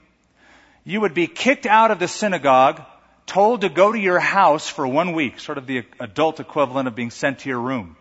you 0.85 1.01
would 1.01 1.15
be 1.15 1.27
kicked 1.27 1.65
out 1.65 1.91
of 1.91 1.99
the 1.99 2.09
synagogue, 2.09 2.83
told 3.25 3.63
to 3.63 3.71
go 3.71 3.91
to 3.91 3.99
your 3.99 4.21
house 4.21 4.69
for 4.69 4.87
one 4.87 5.15
week, 5.15 5.41
sort 5.41 5.57
of 5.57 5.67
the 5.67 5.85
adult 5.99 6.41
equivalent 6.41 6.89
of 6.89 6.95
being 6.95 7.11
sent 7.11 7.41
to 7.41 7.49
your 7.49 7.61
room. 7.61 7.97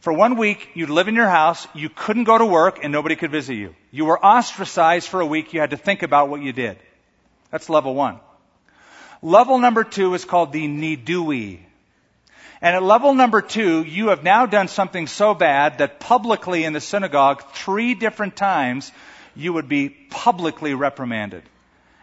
For 0.00 0.12
one 0.12 0.36
week, 0.36 0.70
you'd 0.74 0.90
live 0.90 1.08
in 1.08 1.16
your 1.16 1.28
house, 1.28 1.66
you 1.74 1.88
couldn't 1.88 2.24
go 2.24 2.38
to 2.38 2.46
work, 2.46 2.78
and 2.82 2.92
nobody 2.92 3.16
could 3.16 3.32
visit 3.32 3.54
you. 3.54 3.74
You 3.90 4.04
were 4.04 4.24
ostracized 4.24 5.08
for 5.08 5.20
a 5.20 5.26
week, 5.26 5.52
you 5.52 5.60
had 5.60 5.70
to 5.70 5.76
think 5.76 6.02
about 6.02 6.28
what 6.28 6.40
you 6.40 6.52
did. 6.52 6.78
That's 7.50 7.68
level 7.68 7.94
one. 7.94 8.20
Level 9.22 9.58
number 9.58 9.82
two 9.82 10.14
is 10.14 10.24
called 10.24 10.52
the 10.52 10.68
nidui. 10.68 11.58
And 12.60 12.76
at 12.76 12.82
level 12.82 13.14
number 13.14 13.42
two, 13.42 13.82
you 13.82 14.08
have 14.08 14.22
now 14.22 14.46
done 14.46 14.68
something 14.68 15.08
so 15.08 15.34
bad 15.34 15.78
that 15.78 15.98
publicly 15.98 16.64
in 16.64 16.72
the 16.72 16.80
synagogue, 16.80 17.42
three 17.52 17.94
different 17.94 18.36
times, 18.36 18.92
you 19.34 19.52
would 19.52 19.68
be 19.68 19.88
publicly 19.88 20.74
reprimanded. 20.74 21.42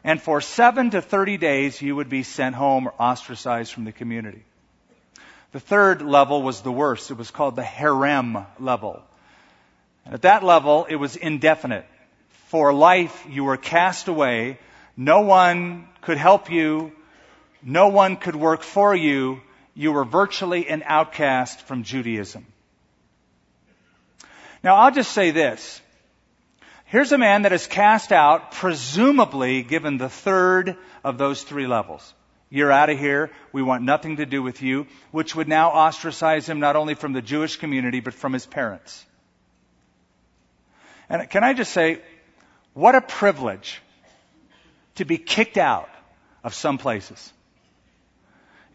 And 0.04 0.22
for 0.22 0.42
seven 0.42 0.92
to 0.92 1.02
30 1.02 1.38
days, 1.38 1.82
you 1.82 1.96
would 1.96 2.10
be 2.10 2.24
sent 2.24 2.56
home 2.56 2.88
or 2.88 2.94
ostracized 3.00 3.74
from 3.74 3.86
the 3.86 3.92
community. 3.92 4.44
The 5.56 5.62
third 5.62 6.02
level 6.02 6.42
was 6.42 6.60
the 6.60 6.72
worst. 6.72 7.12
It 7.12 7.18
was 7.18 7.32
called 7.32 7.56
the 7.56 7.64
herem 7.64 8.46
level. 8.60 9.02
And 10.04 10.14
at 10.14 10.24
that 10.24 10.44
level, 10.44 10.84
it 10.84 10.98
was 10.98 11.16
indefinite. 11.16 11.86
For 12.50 12.74
life, 12.74 13.26
you 13.30 13.46
were 13.46 13.56
cast 13.56 14.10
away. 14.10 14.60
No 14.98 15.22
one 15.22 15.88
could 16.02 16.18
help 16.18 16.52
you. 16.52 16.92
No 17.64 17.88
one 17.88 18.18
could 18.18 18.36
work 18.36 18.64
for 18.64 18.94
you. 18.94 19.40
You 19.76 19.94
were 19.94 20.04
virtually 20.04 20.68
an 20.68 20.84
outcast 20.86 21.62
from 21.62 21.84
Judaism. 21.84 22.46
Now, 24.62 24.76
I'll 24.76 24.92
just 24.92 25.14
say 25.14 25.32
this. 25.32 25.82
Here's 26.84 27.14
a 27.14 27.18
man 27.18 27.44
that 27.44 27.54
is 27.54 27.66
cast 27.66 28.12
out, 28.12 28.52
presumably 28.52 29.64
given 29.64 29.98
the 30.00 30.10
third 30.10 30.76
of 31.02 31.18
those 31.18 31.44
three 31.44 31.66
levels. 31.66 32.14
You're 32.50 32.72
out 32.72 32.90
of 32.90 33.00
here. 33.00 33.32
We 33.52 33.62
want 33.64 33.84
nothing 33.84 34.18
to 34.18 34.26
do 34.26 34.42
with 34.42 34.62
you, 34.62 34.88
which 35.12 35.36
would 35.36 35.48
now 35.48 35.72
ostracize 35.72 36.48
him 36.48 36.60
not 36.60 36.76
only 36.76 36.94
from 36.94 37.14
the 37.14 37.22
Jewish 37.22 37.58
community, 37.58 38.00
but 38.00 38.14
from 38.14 38.34
his 38.34 38.46
parents. 38.46 39.06
And 41.10 41.30
can 41.30 41.44
I 41.44 41.54
just 41.54 41.72
say, 41.72 42.02
what 42.74 42.96
a 42.96 43.02
privilege 43.02 43.82
to 44.96 45.06
be 45.06 45.18
kicked 45.18 45.58
out 45.58 45.90
of 46.44 46.54
some 46.54 46.78
places 46.78 47.32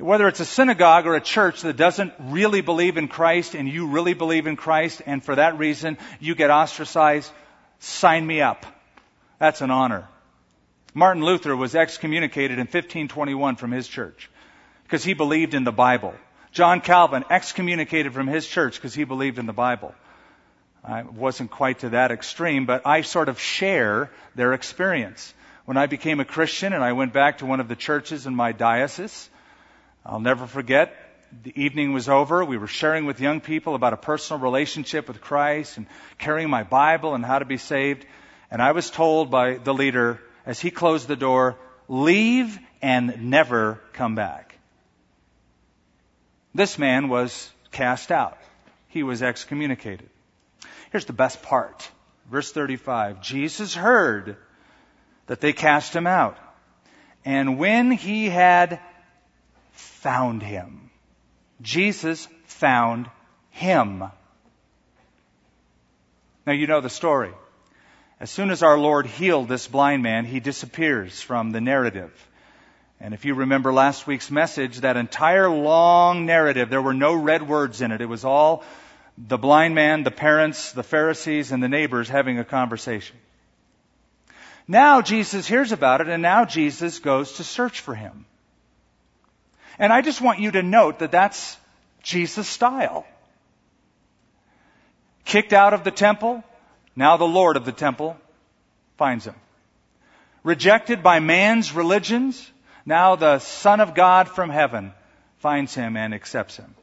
whether 0.01 0.29
it's 0.29 0.41
a 0.41 0.45
synagogue 0.45 1.07
or 1.07 1.15
a 1.15 1.21
church 1.21 1.63
that 1.63 1.77
doesn't 1.77 2.13
really 2.19 2.63
believe 2.63 2.97
in 2.97 3.09
Christ 3.09 3.55
and 3.55 3.69
you 3.69 3.89
really 3.89 4.15
believe 4.15 4.47
in 4.47 4.57
Christ 4.57 5.03
and 5.07 5.23
for 5.23 5.37
that 5.37 5.59
reason 5.59 5.99
you 6.19 6.35
get 6.35 6.51
ostracized, 6.51 7.31
sign 7.81 8.27
me 8.27 8.41
up. 8.41 8.65
That's 9.39 9.61
an 9.61 9.71
honor. 9.71 10.09
Martin 10.95 11.25
Luther 11.25 11.55
was 11.55 11.75
excommunicated 11.75 12.59
in 12.59 12.67
1521 12.67 13.57
from 13.57 13.71
his 13.71 13.87
church 13.87 14.29
because 14.85 15.05
he 15.05 15.15
believed 15.15 15.55
in 15.55 15.65
the 15.65 15.73
Bible. 15.73 16.15
John 16.53 16.81
Calvin 16.81 17.25
excommunicated 17.31 18.13
from 18.13 18.27
his 18.27 18.47
church 18.47 18.75
because 18.75 18.95
he 18.95 19.05
believed 19.05 19.39
in 19.39 19.47
the 19.47 19.53
Bible. 19.53 19.95
I 20.85 21.03
wasn't 21.03 21.51
quite 21.51 21.81
to 21.81 21.91
that 21.91 22.11
extreme, 22.11 22.67
but 22.67 22.87
I 22.87 23.03
sort 23.03 23.29
of 23.29 23.39
share 23.39 24.11
their 24.35 24.53
experience. 24.53 25.33
When 25.65 25.77
I 25.77 25.87
became 25.87 26.19
a 26.19 26.25
Christian 26.25 26.73
and 26.73 26.83
I 26.83 26.93
went 26.93 27.13
back 27.13 27.39
to 27.39 27.47
one 27.47 27.61
of 27.61 27.69
the 27.69 27.77
churches 27.77 28.27
in 28.27 28.35
my 28.35 28.51
diocese, 28.51 29.31
I'll 30.05 30.19
never 30.19 30.47
forget. 30.47 30.97
The 31.45 31.53
evening 31.63 31.93
was 31.93 32.09
over. 32.09 32.45
We 32.45 32.59
were 32.59 32.67
sharing 32.67 33.05
with 33.05 33.21
young 33.21 33.41
people 33.41 33.77
about 33.77 33.93
a 33.93 33.97
personal 33.97 34.41
relationship 34.41 35.07
with 35.07 35.21
Christ 35.21 35.77
and 35.77 35.87
carrying 36.19 36.51
my 36.51 36.65
Bible 36.65 37.15
and 37.15 37.25
how 37.25 37.39
to 37.39 37.45
be 37.45 37.59
saved. 37.59 38.05
And 38.51 38.61
I 38.61 38.73
was 38.73 38.91
told 38.91 39.31
by 39.31 39.59
the 39.59 39.73
leader 39.73 40.19
as 40.47 40.61
he 40.61 40.71
closed 40.71 41.09
the 41.09 41.17
door, 41.17 41.57
leave 41.89 42.59
and 42.83 43.31
never 43.31 43.81
come 43.93 44.15
back. 44.15 44.59
This 46.55 46.79
man 46.79 47.09
was 47.09 47.51
cast 47.71 48.11
out. 48.11 48.39
He 48.89 49.03
was 49.03 49.23
excommunicated. 49.23 50.09
Here's 50.91 51.05
the 51.05 51.13
best 51.13 51.43
part. 51.43 51.89
Verse 52.31 52.51
35. 52.51 53.21
Jesus 53.21 53.75
heard 53.75 54.37
that 55.27 55.41
they 55.41 55.53
cast 55.53 55.95
him 55.95 56.07
out. 56.07 56.37
And 57.25 57.59
when 57.59 57.93
he 57.93 58.29
had 58.29 58.81
found 60.01 60.43
him. 60.43 60.91
Jesus 61.61 62.27
found 62.47 63.11
him. 63.51 64.05
Now 66.47 66.53
you 66.53 66.67
know 66.67 66.81
the 66.81 66.89
story. 66.89 67.33
As 68.21 68.31
soon 68.31 68.51
as 68.51 68.63
our 68.63 68.79
Lord 68.79 69.07
healed 69.07 69.49
this 69.49 69.67
blind 69.67 70.03
man, 70.03 70.27
he 70.27 70.41
disappears 70.41 71.23
from 71.23 71.53
the 71.53 71.61
narrative. 71.61 72.13
And 73.01 73.15
if 73.15 73.25
you 73.25 73.35
remember 73.35 73.73
last 73.73 74.07
week's 74.07 74.31
message, 74.31 74.81
that 74.81 74.99
entire 74.99 75.49
long 75.49 76.27
narrative, 76.27 76.69
there 76.69 76.83
were 76.83 76.93
no 76.93 77.15
red 77.15 77.49
words 77.49 77.81
in 77.81 77.93
it. 77.93 78.03
It 78.03 78.07
was 78.07 78.27
all 78.27 78.63
the 79.17 79.39
blind 79.39 79.75
man, 79.75 80.03
the 80.03 80.11
parents, 80.11 80.73
the 80.73 80.83
Pharisees, 80.83 81.51
and 81.51 81.63
the 81.63 81.69
neighbors 81.69 82.11
having 82.11 82.39
a 82.39 82.45
conversation. 82.45 83.17
Now 84.69 85.01
Jesus 85.01 85.47
hears 85.47 85.73
about 85.73 86.03
it, 86.03 86.09
and 86.09 86.23
now 86.23 86.45
Jesus 86.45 86.99
goes 86.99 87.33
to 87.33 87.45
search 87.45 87.81
for 87.81 87.95
him. 87.95 88.27
And 89.79 89.95
I 89.95 90.03
just 90.03 90.21
want 90.21 90.41
you 90.41 90.51
to 90.51 90.63
note 90.63 90.99
that 90.99 91.11
that's 91.11 91.57
Jesus' 92.03 92.49
style. 92.49 93.07
Kicked 95.25 95.55
out 95.55 95.73
of 95.73 95.85
the 95.85 95.91
temple, 95.91 96.45
now 97.01 97.17
the 97.17 97.25
Lord 97.25 97.57
of 97.57 97.65
the 97.65 97.73
temple 97.73 98.17
finds 98.99 99.27
him. 99.27 99.35
Rejected 100.43 101.03
by 101.03 101.19
man's 101.19 101.73
religions, 101.73 102.51
now 102.85 103.17
the 103.17 103.39
Son 103.39 103.81
of 103.81 103.95
God 103.95 104.29
from 104.29 104.51
heaven 104.51 104.93
finds 105.39 105.75
him 105.75 105.97
and 105.97 106.15
accepts 106.15 106.57
him. 106.57 106.75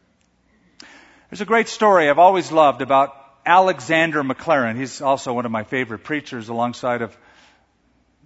There's 1.29 1.41
a 1.41 1.45
great 1.45 1.67
story 1.69 2.09
I've 2.09 2.19
always 2.19 2.51
loved 2.51 2.81
about 2.81 3.15
Alexander 3.45 4.23
Maclaren. 4.23 4.75
He's 4.75 5.01
also 5.01 5.33
one 5.33 5.45
of 5.45 5.51
my 5.51 5.63
favorite 5.63 6.03
preachers 6.03 6.49
alongside 6.49 7.01
of 7.01 7.15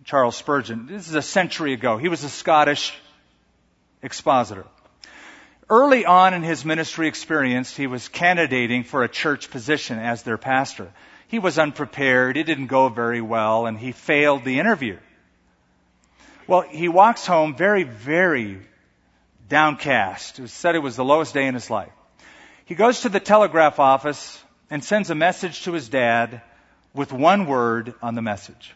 Charles 0.05 0.35
Spurgeon. 0.35 0.87
This 0.87 1.09
is 1.09 1.15
a 1.15 1.21
century 1.21 1.73
ago. 1.73 1.97
He 1.97 2.09
was 2.09 2.23
a 2.23 2.29
Scottish 2.29 2.93
expositor. 4.01 4.65
Early 5.69 6.05
on 6.05 6.33
in 6.33 6.41
his 6.41 6.65
ministry 6.65 7.07
experience, 7.07 7.75
he 7.75 7.87
was 7.87 8.07
candidating 8.07 8.83
for 8.83 9.03
a 9.03 9.09
church 9.09 9.51
position 9.51 9.99
as 9.99 10.23
their 10.23 10.37
pastor. 10.37 10.91
He 11.31 11.39
was 11.39 11.57
unprepared, 11.57 12.35
it 12.35 12.43
didn't 12.43 12.67
go 12.67 12.89
very 12.89 13.21
well, 13.21 13.65
and 13.65 13.79
he 13.79 13.93
failed 13.93 14.43
the 14.43 14.59
interview. 14.59 14.97
Well, 16.45 16.59
he 16.59 16.89
walks 16.89 17.25
home 17.25 17.55
very, 17.55 17.83
very 17.83 18.59
downcast. 19.47 20.39
It 20.39 20.41
was 20.41 20.51
said 20.51 20.75
it 20.75 20.79
was 20.79 20.97
the 20.97 21.05
lowest 21.05 21.33
day 21.33 21.47
in 21.47 21.53
his 21.53 21.69
life. 21.69 21.93
He 22.65 22.75
goes 22.75 23.03
to 23.03 23.09
the 23.09 23.21
telegraph 23.21 23.79
office 23.79 24.43
and 24.69 24.83
sends 24.83 25.09
a 25.09 25.15
message 25.15 25.63
to 25.63 25.71
his 25.71 25.87
dad 25.87 26.41
with 26.93 27.13
one 27.13 27.45
word 27.45 27.93
on 28.01 28.13
the 28.15 28.21
message. 28.21 28.75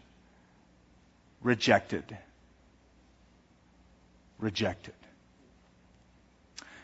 Rejected. 1.42 2.04
Rejected. 4.38 4.94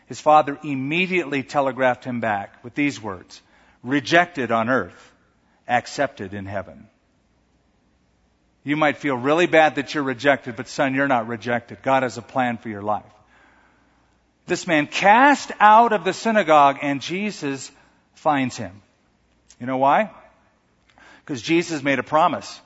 His 0.05 0.21
father 0.21 0.59
immediately 0.63 1.41
telegraphed 1.41 2.03
him 2.03 2.19
back 2.19 2.63
with 2.63 2.75
these 2.75 3.01
words 3.01 3.41
Rejected 3.81 4.51
on 4.51 4.69
earth, 4.69 5.12
accepted 5.67 6.33
in 6.33 6.45
heaven. 6.45 6.87
You 8.63 8.77
might 8.77 8.97
feel 8.97 9.15
really 9.15 9.45
bad 9.45 9.75
that 9.75 9.93
you're 9.93 10.03
rejected, 10.03 10.55
but 10.55 10.67
son, 10.67 10.95
you're 10.95 11.07
not 11.07 11.27
rejected. 11.27 11.81
God 11.81 12.03
has 12.03 12.17
a 12.17 12.21
plan 12.21 12.57
for 12.57 12.69
your 12.69 12.81
life. 12.81 13.03
This 14.45 14.67
man 14.67 14.87
cast 14.87 15.51
out 15.59 15.93
of 15.93 16.03
the 16.03 16.13
synagogue 16.13 16.79
and 16.81 17.01
Jesus 17.01 17.71
finds 18.15 18.57
him. 18.57 18.81
You 19.59 19.67
know 19.67 19.77
why? 19.77 20.11
Because 21.25 21.41
Jesus 21.41 21.83
made 21.83 21.99
a 21.99 22.03
promise. 22.03 22.59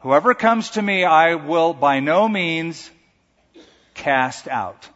Whoever 0.00 0.34
comes 0.34 0.70
to 0.70 0.82
me, 0.82 1.04
I 1.04 1.36
will 1.36 1.72
by 1.72 2.00
no 2.00 2.28
means 2.28 2.90
cast 3.94 4.48
out. 4.48 4.88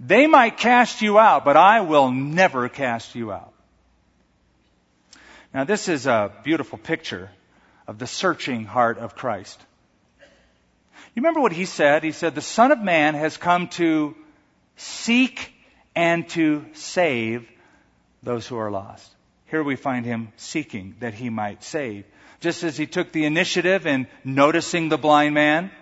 They 0.00 0.26
might 0.26 0.58
cast 0.58 1.02
you 1.02 1.18
out, 1.18 1.44
but 1.44 1.56
I 1.56 1.80
will 1.80 2.10
never 2.10 2.68
cast 2.68 3.14
you 3.14 3.32
out. 3.32 3.52
Now, 5.58 5.64
this 5.64 5.88
is 5.88 6.06
a 6.06 6.30
beautiful 6.44 6.78
picture 6.78 7.32
of 7.88 7.98
the 7.98 8.06
searching 8.06 8.64
heart 8.64 8.98
of 8.98 9.16
Christ. 9.16 9.60
You 11.16 11.20
remember 11.20 11.40
what 11.40 11.50
he 11.50 11.64
said? 11.64 12.04
He 12.04 12.12
said, 12.12 12.36
The 12.36 12.40
Son 12.40 12.70
of 12.70 12.80
Man 12.80 13.16
has 13.16 13.36
come 13.36 13.66
to 13.70 14.14
seek 14.76 15.52
and 15.96 16.28
to 16.28 16.64
save 16.74 17.50
those 18.22 18.46
who 18.46 18.56
are 18.56 18.70
lost. 18.70 19.10
Here 19.46 19.64
we 19.64 19.74
find 19.74 20.06
him 20.06 20.28
seeking 20.36 20.94
that 21.00 21.12
he 21.12 21.28
might 21.28 21.64
save. 21.64 22.04
Just 22.38 22.62
as 22.62 22.76
he 22.76 22.86
took 22.86 23.10
the 23.10 23.24
initiative 23.24 23.84
in 23.84 24.06
noticing 24.22 24.90
the 24.90 24.96
blind 24.96 25.34
man, 25.34 25.72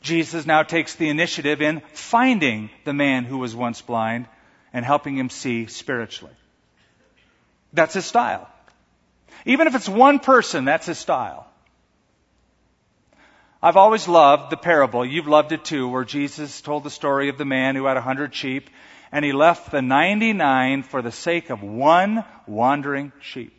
Jesus 0.00 0.46
now 0.46 0.62
takes 0.62 0.94
the 0.94 1.08
initiative 1.08 1.60
in 1.60 1.82
finding 1.92 2.70
the 2.84 2.94
man 2.94 3.24
who 3.24 3.38
was 3.38 3.56
once 3.56 3.82
blind 3.82 4.28
and 4.72 4.84
helping 4.84 5.16
him 5.16 5.28
see 5.28 5.66
spiritually. 5.66 6.36
That's 7.72 7.94
his 7.94 8.06
style. 8.06 8.48
Even 9.44 9.66
if 9.66 9.74
it's 9.74 9.88
one 9.88 10.18
person, 10.18 10.64
that's 10.64 10.86
his 10.86 10.98
style. 10.98 11.46
I've 13.62 13.76
always 13.76 14.06
loved 14.06 14.50
the 14.50 14.56
parable, 14.56 15.04
you've 15.04 15.26
loved 15.26 15.52
it 15.52 15.64
too, 15.64 15.88
where 15.88 16.04
Jesus 16.04 16.60
told 16.60 16.84
the 16.84 16.90
story 16.90 17.28
of 17.28 17.38
the 17.38 17.44
man 17.44 17.74
who 17.74 17.86
had 17.86 17.96
a 17.96 18.00
hundred 18.00 18.34
sheep 18.34 18.70
and 19.10 19.24
he 19.24 19.32
left 19.32 19.70
the 19.70 19.82
99 19.82 20.82
for 20.82 21.02
the 21.02 21.10
sake 21.10 21.50
of 21.50 21.62
one 21.62 22.24
wandering 22.46 23.12
sheep. 23.20 23.52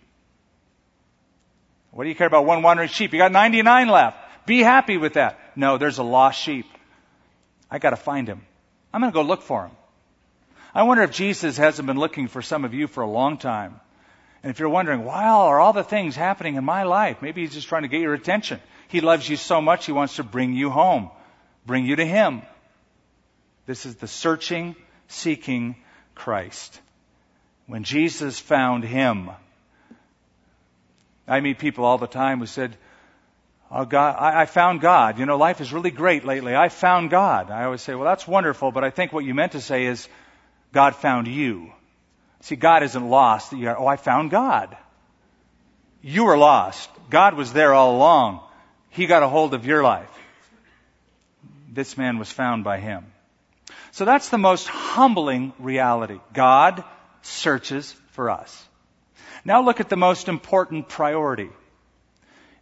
What 1.92 2.04
do 2.04 2.10
you 2.10 2.16
care 2.16 2.28
about 2.28 2.46
one 2.46 2.62
wandering 2.62 2.90
sheep? 2.90 3.14
You 3.14 3.20
got 3.20 3.32
99 3.32 3.90
left. 3.90 4.18
Be 4.46 4.60
happy 4.60 4.98
with 4.98 5.14
that. 5.14 5.40
No, 5.56 5.78
there's 5.78 5.98
a 5.98 6.04
lost 6.04 6.40
sheep. 6.40 6.68
I 7.70 7.80
gotta 7.80 7.96
find 7.96 8.28
him. 8.28 8.42
I'm 8.94 9.02
gonna 9.02 9.12
go 9.12 9.22
look 9.22 9.42
for 9.42 9.66
him. 9.66 9.72
I 10.74 10.84
wonder 10.84 11.04
if 11.04 11.12
Jesus 11.12 11.58
hasn't 11.58 11.88
been 11.88 11.98
looking 11.98 12.28
for 12.28 12.42
some 12.42 12.64
of 12.64 12.74
you 12.74 12.88
for 12.88 13.02
a 13.02 13.10
long 13.10 13.38
time. 13.38 13.80
And 14.42 14.50
if 14.50 14.60
you're 14.60 14.70
wondering, 14.70 15.04
why 15.04 15.26
are 15.26 15.60
all 15.60 15.74
the 15.74 15.84
things 15.84 16.16
happening 16.16 16.56
in 16.56 16.64
my 16.64 16.84
life? 16.84 17.22
Maybe 17.22 17.42
he's 17.42 17.54
just 17.54 17.68
trying 17.68 17.82
to 17.82 17.88
get 17.88 18.02
your 18.02 18.14
attention. 18.14 18.60
He 18.88 19.02
loves 19.02 19.28
you 19.28 19.36
so 19.36 19.62
much, 19.62 19.86
he 19.86 19.92
wants 19.92 20.16
to 20.16 20.24
bring 20.24 20.54
you 20.54 20.70
home, 20.70 21.10
bring 21.66 21.86
you 21.86 21.96
to 21.98 22.06
him. 22.06 22.42
This 23.66 23.86
is 23.86 23.96
the 23.96 24.08
searching, 24.08 24.76
seeking 25.08 25.76
Christ. 26.16 26.80
When 27.68 27.84
Jesus 27.84 28.40
found 28.40 28.84
him, 28.84 29.30
I 31.28 31.40
meet 31.42 31.60
people 31.60 31.86
all 31.86 32.00
the 32.00 32.08
time 32.08 32.40
who 32.40 32.48
said, 32.48 32.76
Oh 33.72 33.86
God, 33.86 34.16
I, 34.18 34.42
I 34.42 34.46
found 34.46 34.82
God. 34.82 35.20
You 35.20 35.28
know, 35.28 35.38
life 35.38 35.62
is 35.62 35.72
really 35.72 35.92
great 35.92 36.26
lately. 36.26 36.56
I 36.56 36.70
found 36.70 37.12
God. 37.12 37.52
I 37.52 37.66
always 37.66 37.82
say, 37.82 37.94
well, 37.94 38.06
that's 38.06 38.28
wonderful, 38.28 38.72
but 38.72 38.84
I 38.84 38.90
think 38.90 39.14
what 39.14 39.26
you 39.26 39.36
meant 39.36 39.52
to 39.52 39.62
say 39.62 39.86
is, 39.86 40.08
God 40.72 40.96
found 40.96 41.28
you. 41.28 41.72
See, 42.42 42.56
God 42.56 42.84
isn't 42.84 43.10
lost. 43.10 43.52
You 43.52 43.66
go, 43.66 43.76
oh, 43.80 43.88
I 43.88 43.98
found 43.98 44.32
God. 44.32 44.76
You 46.02 46.26
were 46.26 46.38
lost. 46.38 46.90
God 47.10 47.34
was 47.34 47.52
there 47.52 47.74
all 47.74 47.96
along. 47.96 48.42
He 48.90 49.06
got 49.06 49.24
a 49.24 49.28
hold 49.28 49.54
of 49.54 49.66
your 49.66 49.84
life. 49.84 50.10
This 51.72 51.98
man 51.98 52.18
was 52.18 52.32
found 52.32 52.64
by 52.64 52.80
him. 52.80 53.06
So 53.92 54.06
that's 54.06 54.30
the 54.30 54.38
most 54.38 54.68
humbling 54.68 55.54
reality. 55.60 56.20
God 56.34 56.84
searches 57.22 57.92
for 58.12 58.30
us. 58.30 58.66
Now 59.44 59.62
look 59.64 59.80
at 59.80 59.90
the 59.90 59.98
most 59.98 60.28
important 60.28 60.90
priority. 60.90 61.50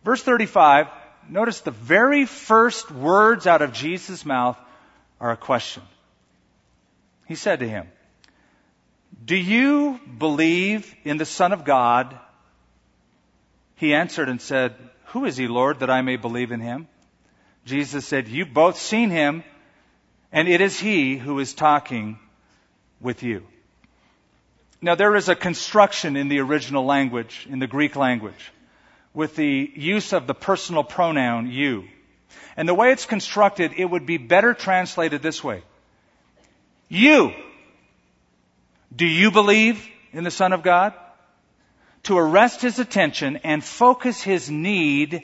Verse 0.04 0.22
35, 0.24 0.88
notice 1.30 1.62
the 1.62 1.72
very 1.72 2.26
first 2.26 2.92
words 2.92 3.48
out 3.48 3.62
of 3.62 3.74
Jesus' 3.74 4.26
mouth 4.26 4.58
are 5.20 5.32
a 5.32 5.38
question. 5.38 5.84
He 7.28 7.36
said 7.36 7.60
to 7.60 7.68
him, 7.68 7.88
do 9.24 9.36
you 9.36 10.00
believe 10.18 10.94
in 11.04 11.18
the 11.18 11.26
Son 11.26 11.52
of 11.52 11.66
God? 11.66 12.18
He 13.76 13.94
answered 13.94 14.30
and 14.30 14.42
said, 14.42 14.76
Who 15.08 15.26
is 15.26 15.38
he, 15.38 15.48
Lord, 15.48 15.80
that 15.80 15.90
I 15.90 16.02
may 16.02 16.16
believe 16.16 16.52
in 16.52 16.60
him? 16.60 16.88
Jesus 17.66 18.06
said, 18.06 18.28
You've 18.28 18.54
both 18.54 18.78
seen 18.78 19.10
him, 19.10 19.44
and 20.32 20.48
it 20.48 20.62
is 20.62 20.80
he 20.80 21.18
who 21.18 21.40
is 21.40 21.54
talking 21.54 22.18
with 23.02 23.24
you. 23.24 23.44
Now, 24.82 24.96
there 24.96 25.16
is 25.16 25.28
a 25.28 25.36
construction 25.36 26.16
in 26.16 26.28
the 26.28 26.40
original 26.40 26.86
language, 26.86 27.48
in 27.50 27.60
the 27.60 27.68
Greek 27.68 27.96
language, 27.96 28.52
with 29.14 29.36
the 29.36 29.72
use 29.76 30.14
of 30.14 30.28
the 30.28 30.36
personal 30.36 30.84
pronoun 30.84 31.52
you. 31.52 31.86
And 32.56 32.70
the 32.70 32.76
way 32.76 32.92
it's 32.92 33.06
constructed, 33.06 33.74
it 33.78 33.86
would 33.86 34.06
be 34.06 34.18
better 34.18 34.54
translated 34.54 35.22
this 35.22 35.44
way 35.44 35.64
You 36.90 37.34
do 38.96 39.06
you 39.06 39.32
believe 39.32 39.86
in 40.12 40.24
the 40.24 40.32
Son 40.32 40.54
of 40.54 40.64
God? 40.64 40.94
To 42.04 42.18
arrest 42.18 42.62
his 42.62 42.80
attention 42.80 43.38
and 43.44 43.64
focus 43.64 44.22
his 44.22 44.50
need 44.50 45.24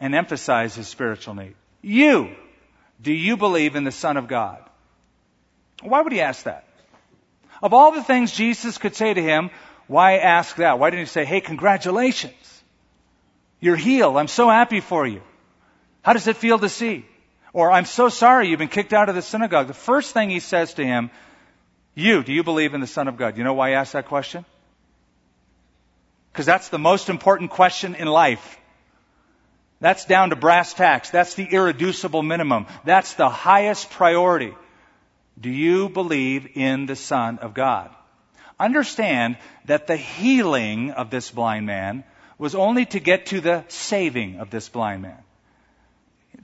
and 0.00 0.14
emphasize 0.14 0.74
his 0.74 0.88
spiritual 0.88 1.34
need. 1.34 1.54
You, 1.80 2.34
do 3.00 3.12
you 3.12 3.36
believe 3.36 3.76
in 3.76 3.84
the 3.84 3.92
Son 3.92 4.16
of 4.16 4.26
God? 4.26 4.58
Why 5.82 6.00
would 6.00 6.12
he 6.12 6.20
ask 6.20 6.44
that? 6.44 6.64
Of 7.62 7.72
all 7.72 7.92
the 7.92 8.02
things 8.02 8.32
Jesus 8.32 8.78
could 8.78 8.96
say 8.96 9.14
to 9.14 9.22
him, 9.22 9.50
why 9.86 10.18
ask 10.18 10.56
that? 10.56 10.78
Why 10.78 10.90
didn't 10.90 11.06
he 11.06 11.10
say, 11.10 11.24
hey, 11.24 11.40
congratulations. 11.40 12.34
You're 13.60 13.76
healed. 13.76 14.16
I'm 14.16 14.28
so 14.28 14.48
happy 14.48 14.80
for 14.80 15.06
you. 15.06 15.22
How 16.02 16.12
does 16.12 16.26
it 16.26 16.36
feel 16.36 16.58
to 16.58 16.68
see? 16.68 17.04
Or 17.52 17.70
I'm 17.70 17.86
so 17.86 18.08
sorry 18.08 18.48
you've 18.48 18.58
been 18.58 18.68
kicked 18.68 18.92
out 18.92 19.08
of 19.08 19.14
the 19.14 19.22
synagogue. 19.22 19.66
The 19.66 19.74
first 19.74 20.12
thing 20.12 20.30
he 20.30 20.40
says 20.40 20.74
to 20.74 20.84
him 20.84 21.10
You, 21.98 22.22
do 22.22 22.32
you 22.32 22.44
believe 22.44 22.74
in 22.74 22.80
the 22.80 22.86
Son 22.86 23.08
of 23.08 23.16
God? 23.16 23.36
You 23.36 23.42
know 23.42 23.54
why 23.54 23.70
I 23.70 23.72
asked 23.72 23.94
that 23.94 24.06
question? 24.06 24.44
Because 26.30 26.46
that's 26.46 26.68
the 26.68 26.78
most 26.78 27.08
important 27.08 27.50
question 27.50 27.96
in 27.96 28.06
life. 28.06 28.56
That's 29.80 30.04
down 30.04 30.30
to 30.30 30.36
brass 30.36 30.72
tacks. 30.72 31.10
That's 31.10 31.34
the 31.34 31.42
irreducible 31.44 32.22
minimum. 32.22 32.66
That's 32.84 33.14
the 33.14 33.28
highest 33.28 33.90
priority. 33.90 34.54
Do 35.40 35.50
you 35.50 35.88
believe 35.88 36.46
in 36.54 36.86
the 36.86 36.94
Son 36.94 37.38
of 37.40 37.52
God? 37.52 37.90
Understand 38.60 39.36
that 39.64 39.88
the 39.88 39.96
healing 39.96 40.92
of 40.92 41.10
this 41.10 41.32
blind 41.32 41.66
man 41.66 42.04
was 42.38 42.54
only 42.54 42.86
to 42.86 43.00
get 43.00 43.26
to 43.26 43.40
the 43.40 43.64
saving 43.66 44.38
of 44.38 44.50
this 44.50 44.68
blind 44.68 45.02
man. 45.02 45.18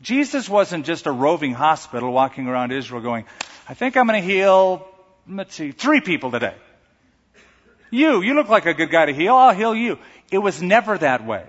Jesus 0.03 0.49
wasn't 0.49 0.85
just 0.85 1.07
a 1.07 1.13
roving 1.13 1.53
hospital 1.53 2.13
walking 2.13 2.49
around 2.49 2.73
Israel 2.73 3.03
going, 3.03 3.25
I 3.69 3.75
think 3.75 3.97
I'm 3.97 4.09
going 4.09 4.21
to 4.21 4.27
heal, 4.27 4.89
let's 5.29 5.55
see, 5.55 5.73
three 5.73 6.01
people 6.01 6.31
today. 6.31 6.55
You, 7.91 8.23
you 8.23 8.35
look 8.35 8.49
like 8.49 8.67
a 8.67 8.75
good 8.75 8.91
guy 8.91 9.07
to 9.07 9.15
heal, 9.15 9.37
I'll 9.37 9.55
heal 9.55 9.75
you. 9.75 9.99
It 10.31 10.39
was 10.39 10.61
never 10.61 10.99
that 10.99 11.25
way. 11.25 11.47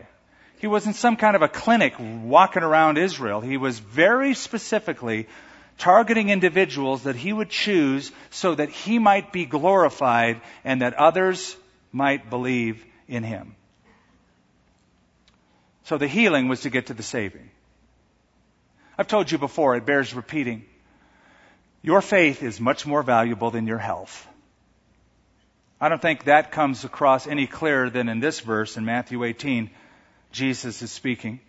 He 0.59 0.67
wasn't 0.67 0.95
some 0.95 1.17
kind 1.17 1.35
of 1.35 1.41
a 1.41 1.47
clinic 1.47 1.93
walking 1.99 2.63
around 2.63 2.97
Israel. 2.97 3.41
He 3.41 3.57
was 3.57 3.79
very 3.79 4.33
specifically 4.33 5.27
targeting 5.77 6.29
individuals 6.29 7.03
that 7.03 7.15
he 7.15 7.33
would 7.33 7.49
choose 7.49 8.11
so 8.29 8.55
that 8.55 8.69
he 8.69 8.99
might 8.99 9.33
be 9.33 9.45
glorified 9.45 10.41
and 10.63 10.81
that 10.81 10.93
others 10.93 11.55
might 11.91 12.29
believe 12.29 12.83
in 13.07 13.23
him. 13.23 13.55
So 15.83 15.97
the 15.97 16.07
healing 16.07 16.47
was 16.47 16.61
to 16.61 16.69
get 16.69 16.87
to 16.87 16.93
the 16.93 17.03
saving. 17.03 17.49
I've 18.97 19.07
told 19.07 19.31
you 19.31 19.37
before, 19.37 19.75
it 19.75 19.85
bears 19.85 20.13
repeating. 20.13 20.65
Your 21.85 22.01
faith 22.01 22.41
is 22.41 22.59
much 22.59 22.87
more 22.87 23.03
valuable 23.03 23.51
than 23.51 23.67
your 23.67 23.77
health. 23.77 24.27
I 25.79 25.87
don't 25.87 26.01
think 26.01 26.23
that 26.23 26.51
comes 26.51 26.83
across 26.83 27.27
any 27.27 27.45
clearer 27.45 27.91
than 27.91 28.09
in 28.09 28.19
this 28.19 28.39
verse 28.39 28.75
in 28.75 28.85
Matthew 28.85 29.23
18. 29.23 29.69
Jesus 30.31 30.81
is 30.81 30.91
speaking. 30.91 31.41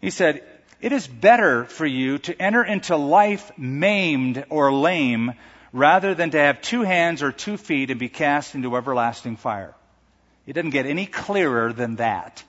He 0.00 0.10
said, 0.10 0.42
It 0.80 0.90
is 0.90 1.06
better 1.06 1.64
for 1.64 1.86
you 1.86 2.18
to 2.18 2.42
enter 2.42 2.64
into 2.64 2.96
life 2.96 3.52
maimed 3.56 4.44
or 4.50 4.72
lame 4.72 5.34
rather 5.72 6.16
than 6.16 6.32
to 6.32 6.38
have 6.38 6.60
two 6.60 6.82
hands 6.82 7.22
or 7.22 7.30
two 7.30 7.56
feet 7.56 7.92
and 7.92 8.00
be 8.00 8.08
cast 8.08 8.56
into 8.56 8.76
everlasting 8.76 9.36
fire. 9.36 9.76
It 10.44 10.54
doesn't 10.54 10.70
get 10.70 10.86
any 10.86 11.06
clearer 11.06 11.72
than 11.72 11.96
that. 11.96 12.42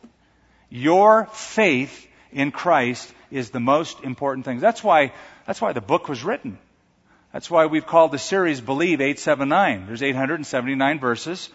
Your 0.68 1.28
faith 1.32 2.08
in 2.32 2.50
Christ 2.50 3.14
is 3.30 3.52
the 3.52 3.60
most 3.60 4.04
important 4.04 4.46
thing. 4.46 4.58
That's 4.58 4.84
why, 4.84 5.14
that's 5.46 5.62
why 5.62 5.74
the 5.74 5.82
book 5.82 6.10
was 6.10 6.24
written. 6.24 6.58
That's 7.34 7.50
why 7.50 7.66
we've 7.66 7.86
called 7.86 8.12
the 8.12 8.20
series 8.20 8.62
Believe 8.62 9.02
879. 9.02 9.88
There's 9.88 10.04
879 10.04 11.00
verses. 11.00 11.50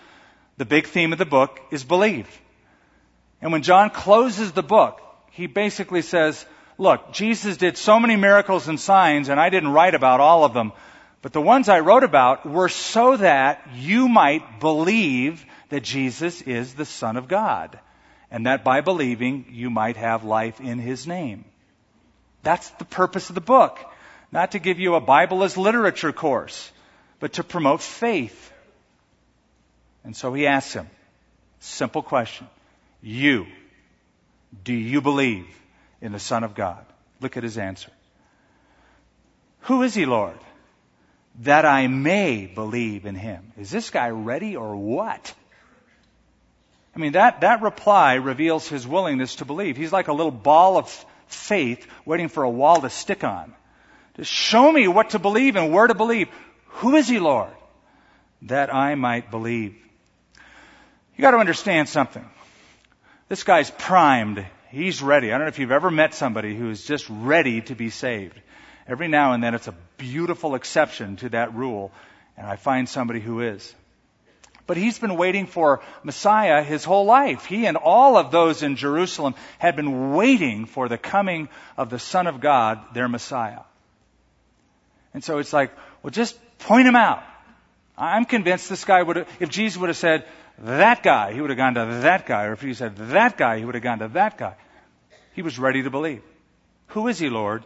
The 0.56 0.64
big 0.64 0.88
theme 0.88 1.12
of 1.12 1.20
the 1.20 1.24
book 1.24 1.60
is 1.70 1.84
believe. 1.84 2.28
And 3.40 3.52
when 3.52 3.62
John 3.62 3.90
closes 3.90 4.50
the 4.50 4.64
book, 4.64 5.00
he 5.30 5.46
basically 5.46 6.02
says, 6.02 6.44
look, 6.78 7.12
Jesus 7.12 7.56
did 7.56 7.76
so 7.76 8.00
many 8.00 8.16
miracles 8.16 8.66
and 8.66 8.80
signs, 8.80 9.28
and 9.28 9.38
I 9.38 9.50
didn't 9.50 9.72
write 9.72 9.94
about 9.94 10.18
all 10.18 10.44
of 10.44 10.52
them. 10.52 10.72
But 11.22 11.32
the 11.32 11.40
ones 11.40 11.68
I 11.68 11.78
wrote 11.78 12.02
about 12.02 12.44
were 12.44 12.68
so 12.68 13.16
that 13.16 13.68
you 13.76 14.08
might 14.08 14.58
believe 14.58 15.46
that 15.68 15.84
Jesus 15.84 16.42
is 16.42 16.74
the 16.74 16.84
Son 16.84 17.16
of 17.16 17.28
God. 17.28 17.78
And 18.32 18.46
that 18.46 18.64
by 18.64 18.80
believing, 18.80 19.46
you 19.50 19.70
might 19.70 19.96
have 19.96 20.24
life 20.24 20.60
in 20.60 20.80
His 20.80 21.06
name. 21.06 21.44
That's 22.42 22.68
the 22.70 22.84
purpose 22.84 23.28
of 23.28 23.36
the 23.36 23.40
book. 23.40 23.78
Not 24.30 24.52
to 24.52 24.58
give 24.58 24.78
you 24.78 24.94
a 24.94 25.00
Bible 25.00 25.42
as 25.42 25.56
literature 25.56 26.12
course, 26.12 26.70
but 27.18 27.34
to 27.34 27.44
promote 27.44 27.80
faith. 27.80 28.52
And 30.04 30.16
so 30.16 30.32
he 30.32 30.46
asks 30.46 30.72
him, 30.72 30.88
simple 31.60 32.02
question. 32.02 32.46
You, 33.02 33.46
do 34.64 34.72
you 34.72 35.00
believe 35.00 35.46
in 36.00 36.12
the 36.12 36.18
Son 36.18 36.44
of 36.44 36.54
God? 36.54 36.84
Look 37.20 37.36
at 37.36 37.42
his 37.42 37.58
answer. 37.58 37.90
Who 39.62 39.82
is 39.82 39.94
he, 39.94 40.06
Lord? 40.06 40.38
That 41.40 41.64
I 41.64 41.86
may 41.86 42.46
believe 42.46 43.06
in 43.06 43.14
him. 43.14 43.52
Is 43.58 43.70
this 43.70 43.90
guy 43.90 44.10
ready 44.10 44.56
or 44.56 44.76
what? 44.76 45.34
I 46.94 46.98
mean, 46.98 47.12
that, 47.12 47.42
that 47.42 47.62
reply 47.62 48.14
reveals 48.14 48.68
his 48.68 48.86
willingness 48.86 49.36
to 49.36 49.44
believe. 49.44 49.76
He's 49.76 49.92
like 49.92 50.08
a 50.08 50.12
little 50.12 50.32
ball 50.32 50.78
of 50.78 50.88
faith 51.28 51.86
waiting 52.04 52.28
for 52.28 52.42
a 52.42 52.50
wall 52.50 52.80
to 52.80 52.90
stick 52.90 53.24
on. 53.24 53.54
Show 54.22 54.72
me 54.72 54.88
what 54.88 55.10
to 55.10 55.18
believe 55.18 55.56
and 55.56 55.72
where 55.72 55.86
to 55.86 55.94
believe. 55.94 56.28
Who 56.66 56.96
is 56.96 57.08
he, 57.08 57.18
Lord? 57.18 57.50
That 58.42 58.74
I 58.74 58.94
might 58.94 59.30
believe. 59.30 59.76
You 61.16 61.22
got 61.22 61.32
to 61.32 61.38
understand 61.38 61.88
something. 61.88 62.24
This 63.28 63.44
guy's 63.44 63.70
primed. 63.70 64.44
He's 64.70 65.02
ready. 65.02 65.28
I 65.28 65.32
don't 65.32 65.42
know 65.42 65.48
if 65.48 65.58
you've 65.58 65.72
ever 65.72 65.90
met 65.90 66.14
somebody 66.14 66.56
who's 66.56 66.84
just 66.84 67.06
ready 67.08 67.60
to 67.62 67.74
be 67.74 67.90
saved. 67.90 68.40
Every 68.86 69.08
now 69.08 69.32
and 69.32 69.42
then 69.42 69.54
it's 69.54 69.68
a 69.68 69.74
beautiful 69.98 70.54
exception 70.54 71.16
to 71.16 71.28
that 71.30 71.54
rule, 71.54 71.92
and 72.36 72.46
I 72.46 72.56
find 72.56 72.88
somebody 72.88 73.20
who 73.20 73.40
is. 73.40 73.74
But 74.66 74.76
he's 74.76 74.98
been 74.98 75.16
waiting 75.16 75.46
for 75.46 75.80
Messiah 76.02 76.62
his 76.62 76.84
whole 76.84 77.04
life. 77.04 77.46
He 77.46 77.66
and 77.66 77.76
all 77.76 78.16
of 78.16 78.30
those 78.30 78.62
in 78.62 78.76
Jerusalem 78.76 79.34
had 79.58 79.76
been 79.76 80.14
waiting 80.14 80.66
for 80.66 80.88
the 80.88 80.98
coming 80.98 81.48
of 81.76 81.90
the 81.90 81.98
Son 81.98 82.26
of 82.26 82.40
God, 82.40 82.78
their 82.94 83.08
Messiah. 83.08 83.60
And 85.14 85.24
so 85.24 85.38
it's 85.38 85.52
like, 85.52 85.72
well, 86.02 86.10
just 86.10 86.38
point 86.58 86.86
him 86.86 86.96
out. 86.96 87.22
I'm 87.96 88.24
convinced 88.24 88.68
this 88.68 88.84
guy 88.84 89.02
would 89.02 89.16
have, 89.16 89.28
if 89.40 89.48
Jesus 89.48 89.78
would 89.78 89.88
have 89.88 89.96
said, 89.96 90.24
that 90.58 91.02
guy, 91.02 91.32
he 91.32 91.40
would 91.40 91.50
have 91.50 91.56
gone 91.56 91.74
to 91.74 92.00
that 92.02 92.26
guy. 92.26 92.44
Or 92.44 92.52
if 92.52 92.62
he 92.62 92.74
said 92.74 92.96
that 92.96 93.36
guy, 93.36 93.58
he 93.58 93.64
would 93.64 93.74
have 93.74 93.84
gone 93.84 94.00
to 94.00 94.08
that 94.08 94.38
guy. 94.38 94.54
He 95.34 95.42
was 95.42 95.58
ready 95.58 95.82
to 95.82 95.90
believe. 95.90 96.22
Who 96.88 97.08
is 97.08 97.18
he, 97.18 97.28
Lord, 97.28 97.64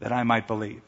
that 0.00 0.12
I 0.12 0.22
might 0.22 0.46
believe? 0.46 0.82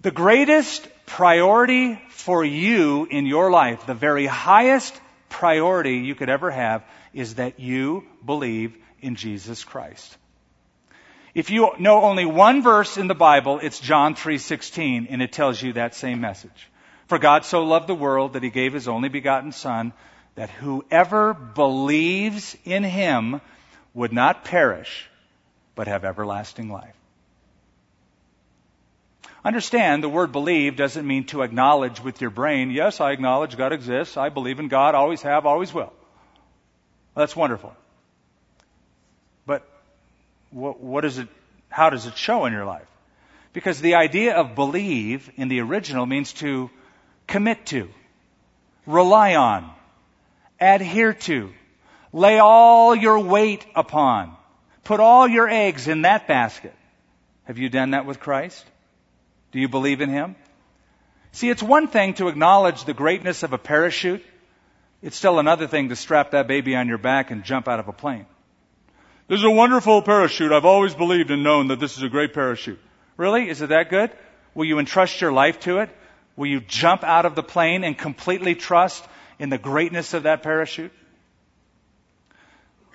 The 0.00 0.10
greatest 0.10 0.86
priority 1.06 2.00
for 2.10 2.44
you 2.44 3.06
in 3.10 3.26
your 3.26 3.50
life, 3.50 3.86
the 3.86 3.94
very 3.94 4.26
highest 4.26 4.98
priority 5.28 5.98
you 5.98 6.14
could 6.14 6.28
ever 6.28 6.50
have, 6.50 6.84
is 7.12 7.36
that 7.36 7.58
you 7.58 8.04
believe 8.24 8.76
in 9.00 9.16
Jesus 9.16 9.64
Christ. 9.64 10.16
If 11.38 11.50
you 11.50 11.70
know 11.78 12.02
only 12.02 12.26
one 12.26 12.62
verse 12.62 12.96
in 12.96 13.06
the 13.06 13.14
Bible, 13.14 13.60
it's 13.62 13.78
John 13.78 14.16
3:16 14.16 15.06
and 15.08 15.22
it 15.22 15.30
tells 15.30 15.62
you 15.62 15.74
that 15.74 15.94
same 15.94 16.20
message. 16.20 16.68
For 17.06 17.20
God 17.20 17.44
so 17.44 17.62
loved 17.62 17.86
the 17.86 17.94
world 17.94 18.32
that 18.32 18.42
he 18.42 18.50
gave 18.50 18.72
his 18.72 18.88
only 18.88 19.08
begotten 19.08 19.52
son 19.52 19.92
that 20.34 20.50
whoever 20.50 21.34
believes 21.34 22.56
in 22.64 22.82
him 22.82 23.40
would 23.94 24.12
not 24.12 24.42
perish 24.42 25.08
but 25.76 25.86
have 25.86 26.04
everlasting 26.04 26.70
life. 26.70 26.96
Understand 29.44 30.02
the 30.02 30.08
word 30.08 30.32
believe 30.32 30.74
doesn't 30.74 31.06
mean 31.06 31.26
to 31.26 31.42
acknowledge 31.42 32.00
with 32.00 32.20
your 32.20 32.30
brain, 32.30 32.72
yes, 32.72 33.00
I 33.00 33.12
acknowledge 33.12 33.56
God 33.56 33.72
exists, 33.72 34.16
I 34.16 34.28
believe 34.28 34.58
in 34.58 34.66
God, 34.66 34.96
always 34.96 35.22
have, 35.22 35.46
always 35.46 35.72
will. 35.72 35.92
That's 37.14 37.36
wonderful. 37.36 37.76
What, 40.50 40.80
what 40.80 41.04
is 41.04 41.18
it, 41.18 41.28
how 41.68 41.90
does 41.90 42.06
it 42.06 42.16
show 42.16 42.46
in 42.46 42.52
your 42.52 42.64
life? 42.64 42.86
Because 43.52 43.80
the 43.80 43.94
idea 43.94 44.36
of 44.36 44.54
believe 44.54 45.30
in 45.36 45.48
the 45.48 45.60
original 45.60 46.06
means 46.06 46.32
to 46.34 46.70
commit 47.26 47.66
to, 47.66 47.88
rely 48.86 49.34
on, 49.34 49.70
adhere 50.60 51.12
to, 51.12 51.52
lay 52.12 52.38
all 52.38 52.94
your 52.94 53.18
weight 53.18 53.66
upon, 53.74 54.34
put 54.84 55.00
all 55.00 55.28
your 55.28 55.48
eggs 55.48 55.88
in 55.88 56.02
that 56.02 56.26
basket. 56.26 56.74
Have 57.44 57.58
you 57.58 57.68
done 57.68 57.90
that 57.90 58.06
with 58.06 58.20
Christ? 58.20 58.64
Do 59.52 59.60
you 59.60 59.68
believe 59.68 60.00
in 60.00 60.10
Him? 60.10 60.36
See, 61.32 61.50
it's 61.50 61.62
one 61.62 61.88
thing 61.88 62.14
to 62.14 62.28
acknowledge 62.28 62.84
the 62.84 62.94
greatness 62.94 63.42
of 63.42 63.52
a 63.52 63.58
parachute. 63.58 64.24
It's 65.02 65.16
still 65.16 65.38
another 65.38 65.66
thing 65.66 65.90
to 65.90 65.96
strap 65.96 66.32
that 66.32 66.48
baby 66.48 66.74
on 66.74 66.88
your 66.88 66.98
back 66.98 67.30
and 67.30 67.44
jump 67.44 67.68
out 67.68 67.80
of 67.80 67.88
a 67.88 67.92
plane. 67.92 68.26
This 69.28 69.40
is 69.40 69.44
a 69.44 69.50
wonderful 69.50 70.00
parachute. 70.00 70.52
I've 70.52 70.64
always 70.64 70.94
believed 70.94 71.30
and 71.30 71.44
known 71.44 71.68
that 71.68 71.78
this 71.78 71.98
is 71.98 72.02
a 72.02 72.08
great 72.08 72.32
parachute. 72.32 72.80
Really? 73.18 73.50
Is 73.50 73.60
it 73.60 73.68
that 73.68 73.90
good? 73.90 74.10
Will 74.54 74.64
you 74.64 74.78
entrust 74.78 75.20
your 75.20 75.32
life 75.32 75.60
to 75.60 75.80
it? 75.80 75.90
Will 76.34 76.46
you 76.46 76.60
jump 76.60 77.04
out 77.04 77.26
of 77.26 77.34
the 77.34 77.42
plane 77.42 77.84
and 77.84 77.96
completely 77.96 78.54
trust 78.54 79.04
in 79.38 79.50
the 79.50 79.58
greatness 79.58 80.14
of 80.14 80.22
that 80.22 80.42
parachute? 80.42 80.92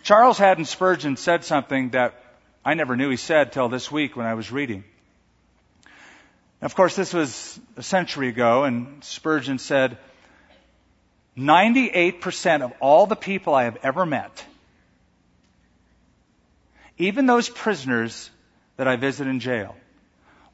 Charles 0.01 0.39
Haddon 0.39 0.65
Spurgeon 0.65 1.17
said 1.17 1.45
something 1.45 1.91
that 1.91 2.15
I 2.65 2.73
never 2.73 2.95
knew 2.95 3.11
he 3.11 3.17
said 3.17 3.51
till 3.51 3.69
this 3.69 3.91
week 3.91 4.17
when 4.17 4.25
I 4.25 4.33
was 4.33 4.51
reading. 4.51 4.83
Of 6.63 6.73
course, 6.73 6.95
this 6.95 7.13
was 7.13 7.59
a 7.77 7.83
century 7.83 8.29
ago, 8.29 8.63
and 8.63 9.03
Spurgeon 9.03 9.59
said, 9.59 9.99
98% 11.37 12.63
of 12.63 12.73
all 12.79 13.05
the 13.05 13.15
people 13.15 13.53
I 13.53 13.65
have 13.65 13.77
ever 13.83 14.03
met 14.03 14.43
even 16.97 17.25
those 17.25 17.49
prisoners 17.49 18.29
that 18.77 18.87
I 18.87 18.95
visit 18.95 19.27
in 19.27 19.39
jail 19.39 19.75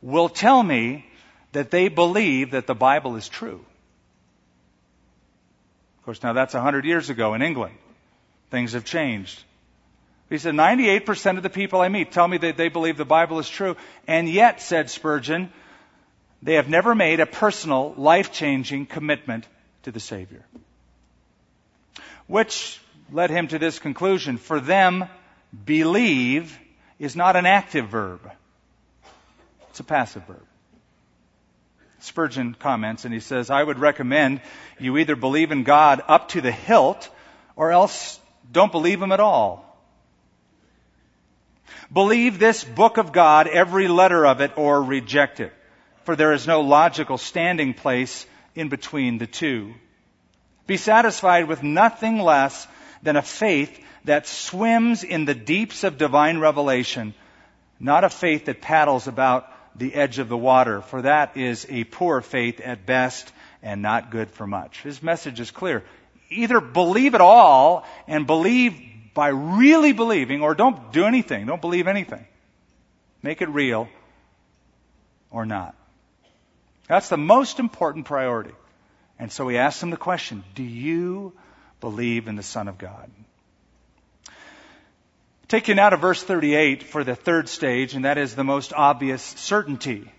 will 0.02 0.30
tell 0.30 0.62
me 0.62 1.06
that 1.52 1.72
they 1.72 1.88
believe 1.88 2.52
that 2.52 2.68
the 2.68 2.76
Bible 2.76 3.16
is 3.16 3.28
true. 3.28 3.66
Of 5.98 6.06
course, 6.06 6.24
now 6.24 6.34
that's 6.34 6.54
a 6.54 6.62
hundred 6.62 6.86
years 6.86 7.10
ago 7.10 7.34
in 7.34 7.42
England. 7.42 7.76
Things 8.52 8.74
have 8.74 8.86
changed. 8.86 9.44
He 10.30 10.38
said, 10.38 10.54
98% 10.54 11.38
of 11.38 11.44
the 11.44 11.50
people 11.50 11.82
I 11.82 11.90
meet 11.90 12.12
tell 12.12 12.28
me 12.28 12.38
that 12.38 12.56
they 12.56 12.70
believe 12.70 12.98
the 12.98 13.06
Bible 13.06 13.40
is 13.40 13.50
true. 13.50 13.76
And 14.08 14.30
yet, 14.30 14.62
said 14.62 14.90
Spurgeon, 14.90 15.52
they 16.44 16.54
have 16.54 16.70
never 16.70 16.94
made 16.94 17.20
a 17.20 17.26
personal, 17.26 17.94
life-changing 17.98 18.86
commitment 18.86 19.46
to 19.84 19.92
the 19.92 20.00
Savior. 20.00 20.46
Which 22.28 22.80
led 23.12 23.32
him 23.32 23.48
to 23.48 23.58
this 23.58 23.80
conclusion. 23.80 24.38
For 24.38 24.60
them, 24.60 25.06
believe 25.66 26.58
is 27.00 27.16
not 27.16 27.36
an 27.36 27.46
active 27.46 27.88
verb. 27.88 28.30
It's 29.70 29.80
a 29.80 29.84
passive 29.84 30.26
verb. 30.26 30.46
Spurgeon 32.00 32.54
comments 32.54 33.06
and 33.06 33.14
he 33.14 33.20
says, 33.20 33.50
I 33.50 33.62
would 33.62 33.80
recommend 33.80 34.42
you 34.80 34.98
either 34.98 35.16
believe 35.16 35.52
in 35.52 35.64
God 35.64 36.02
up 36.08 36.30
to 36.30 36.42
the 36.42 36.52
hilt 36.52 37.10
or 37.56 37.72
else 37.72 38.20
don't 38.52 38.72
believe 38.72 39.02
Him 39.02 39.12
at 39.12 39.20
all. 39.20 39.66
Believe 41.92 42.40
this 42.40 42.64
book 42.64 42.98
of 42.98 43.12
God, 43.12 43.48
every 43.48 43.88
letter 43.88 44.26
of 44.26 44.42
it, 44.42 44.58
or 44.58 44.82
reject 44.82 45.40
it. 45.40 45.54
For 46.04 46.16
there 46.16 46.34
is 46.34 46.48
no 46.48 46.62
logical 46.62 47.18
standing 47.18 47.74
place 47.74 48.26
in 48.56 48.70
between 48.70 49.18
the 49.18 49.28
two. 49.28 49.74
Be 50.68 50.78
satisfied 50.78 51.48
with 51.48 51.64
nothing 51.64 52.20
less 52.20 52.68
than 53.04 53.16
a 53.16 53.22
faith 53.22 53.80
that 54.06 54.28
swims 54.28 55.04
in 55.04 55.26
the 55.26 55.36
deeps 55.36 55.84
of 55.84 55.98
divine 55.98 56.40
revelation, 56.40 57.14
not 57.80 58.04
a 58.04 58.10
faith 58.10 58.46
that 58.46 58.62
paddles 58.62 59.08
about 59.08 59.52
the 59.78 59.94
edge 59.94 60.20
of 60.20 60.30
the 60.30 60.38
water, 60.38 60.82
for 60.82 61.02
that 61.04 61.38
is 61.38 61.66
a 61.70 61.84
poor 61.84 62.22
faith 62.22 62.60
at 62.60 62.86
best 62.86 63.32
and 63.62 63.82
not 63.82 64.12
good 64.12 64.32
for 64.32 64.48
much. 64.48 64.82
His 64.82 65.04
message 65.04 65.40
is 65.40 65.52
clear. 65.52 65.84
Either 66.30 66.60
believe 66.60 67.16
it 67.16 67.22
all 67.22 67.86
and 68.08 68.28
believe 68.28 68.80
by 69.14 69.30
really 69.30 69.92
believing, 69.92 70.42
or 70.42 70.56
don't 70.56 70.94
do 70.94 71.06
anything. 71.06 71.46
Don't 71.46 71.62
believe 71.62 71.88
anything. 71.88 72.26
Make 73.22 73.42
it 73.42 73.50
real 73.50 73.90
or 75.30 75.46
not. 75.46 75.76
That's 76.88 77.10
the 77.10 77.18
most 77.18 77.60
important 77.60 78.06
priority. 78.06 78.54
And 79.18 79.32
so 79.32 79.48
he 79.48 79.58
asked 79.58 79.84
him 79.84 79.90
the 79.90 79.98
question, 79.98 80.44
do 80.56 80.64
you 80.64 81.34
believe 81.82 82.28
in 82.28 82.36
the 82.36 82.44
Son 82.44 82.68
of 82.68 82.78
God? 82.78 83.12
Take 85.50 85.68
you 85.68 85.74
now 85.74 85.90
to 85.90 85.98
verse 85.98 86.22
38 86.22 86.84
for 86.84 87.04
the 87.04 87.16
third 87.16 87.50
stage, 87.50 87.96
and 87.96 88.06
that 88.06 88.20
is 88.20 88.36
the 88.36 88.44
most 88.44 88.72
obvious 88.72 89.24
certainty, 89.24 90.12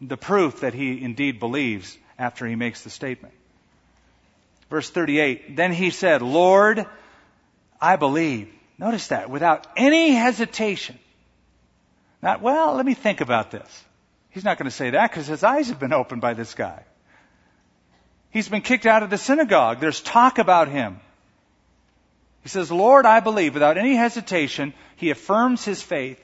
the 0.00 0.16
proof 0.16 0.60
that 0.60 0.72
he 0.72 1.02
indeed 1.02 1.40
believes 1.40 1.98
after 2.16 2.46
he 2.46 2.54
makes 2.54 2.82
the 2.82 2.90
statement. 2.90 3.34
Verse 4.70 4.88
38, 4.88 5.56
then 5.56 5.72
he 5.72 5.90
said, 5.90 6.22
Lord, 6.22 6.86
I 7.80 7.96
believe. 7.96 8.48
Notice 8.78 9.08
that, 9.08 9.28
without 9.28 9.66
any 9.76 10.12
hesitation. 10.12 10.96
Not, 12.22 12.40
well, 12.40 12.76
let 12.76 12.86
me 12.86 12.94
think 12.94 13.20
about 13.20 13.50
this. 13.50 13.84
He's 14.30 14.44
not 14.44 14.58
going 14.58 14.70
to 14.70 14.76
say 14.76 14.90
that 14.90 15.10
because 15.10 15.26
his 15.26 15.42
eyes 15.42 15.70
have 15.70 15.80
been 15.80 15.92
opened 15.92 16.20
by 16.20 16.34
this 16.34 16.54
guy. 16.54 16.84
He's 18.30 18.48
been 18.48 18.62
kicked 18.62 18.86
out 18.86 19.02
of 19.02 19.10
the 19.10 19.18
synagogue. 19.18 19.80
There's 19.80 20.00
talk 20.00 20.38
about 20.38 20.68
him. 20.68 21.00
He 22.42 22.48
says, 22.48 22.70
Lord, 22.72 23.06
I 23.06 23.20
believe. 23.20 23.54
Without 23.54 23.78
any 23.78 23.94
hesitation, 23.94 24.74
he 24.96 25.10
affirms 25.10 25.64
his 25.64 25.82
faith. 25.82 26.20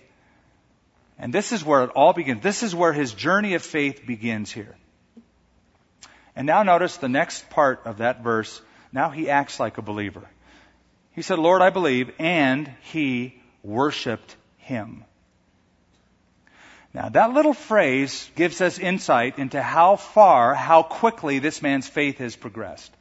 And 1.19 1.33
this 1.33 1.53
is 1.53 1.65
where 1.65 1.85
it 1.85 1.91
all 1.91 2.13
begins. 2.13 2.43
This 2.43 2.63
is 2.63 2.75
where 2.75 2.93
his 2.93 3.13
journey 3.13 3.55
of 3.55 3.63
faith 3.63 4.07
begins 4.07 4.53
here. 4.53 4.77
And 6.37 6.47
now 6.47 6.63
notice 6.63 6.97
the 6.97 7.09
next 7.09 7.51
part 7.51 7.83
of 7.85 7.99
that 7.99 8.23
verse. 8.23 8.61
Now 8.93 9.11
he 9.11 9.29
acts 9.29 9.59
like 9.59 9.79
a 9.79 9.83
believer. 9.83 10.29
He 11.13 11.23
said, 11.23 11.39
Lord, 11.39 11.63
I 11.63 11.71
believe, 11.71 12.13
and 12.19 12.73
he 12.83 13.41
worshiped 13.65 14.37
him. 14.59 15.05
Now, 16.95 17.09
that 17.11 17.33
little 17.33 17.55
phrase 17.55 18.31
gives 18.35 18.61
us 18.61 18.79
insight 18.79 19.39
into 19.39 19.61
how 19.61 19.97
far, 19.97 20.55
how 20.55 20.83
quickly 20.83 21.39
this 21.39 21.61
man's 21.61 21.87
faith 21.87 22.19
has 22.19 22.35
progressed. 22.35 22.93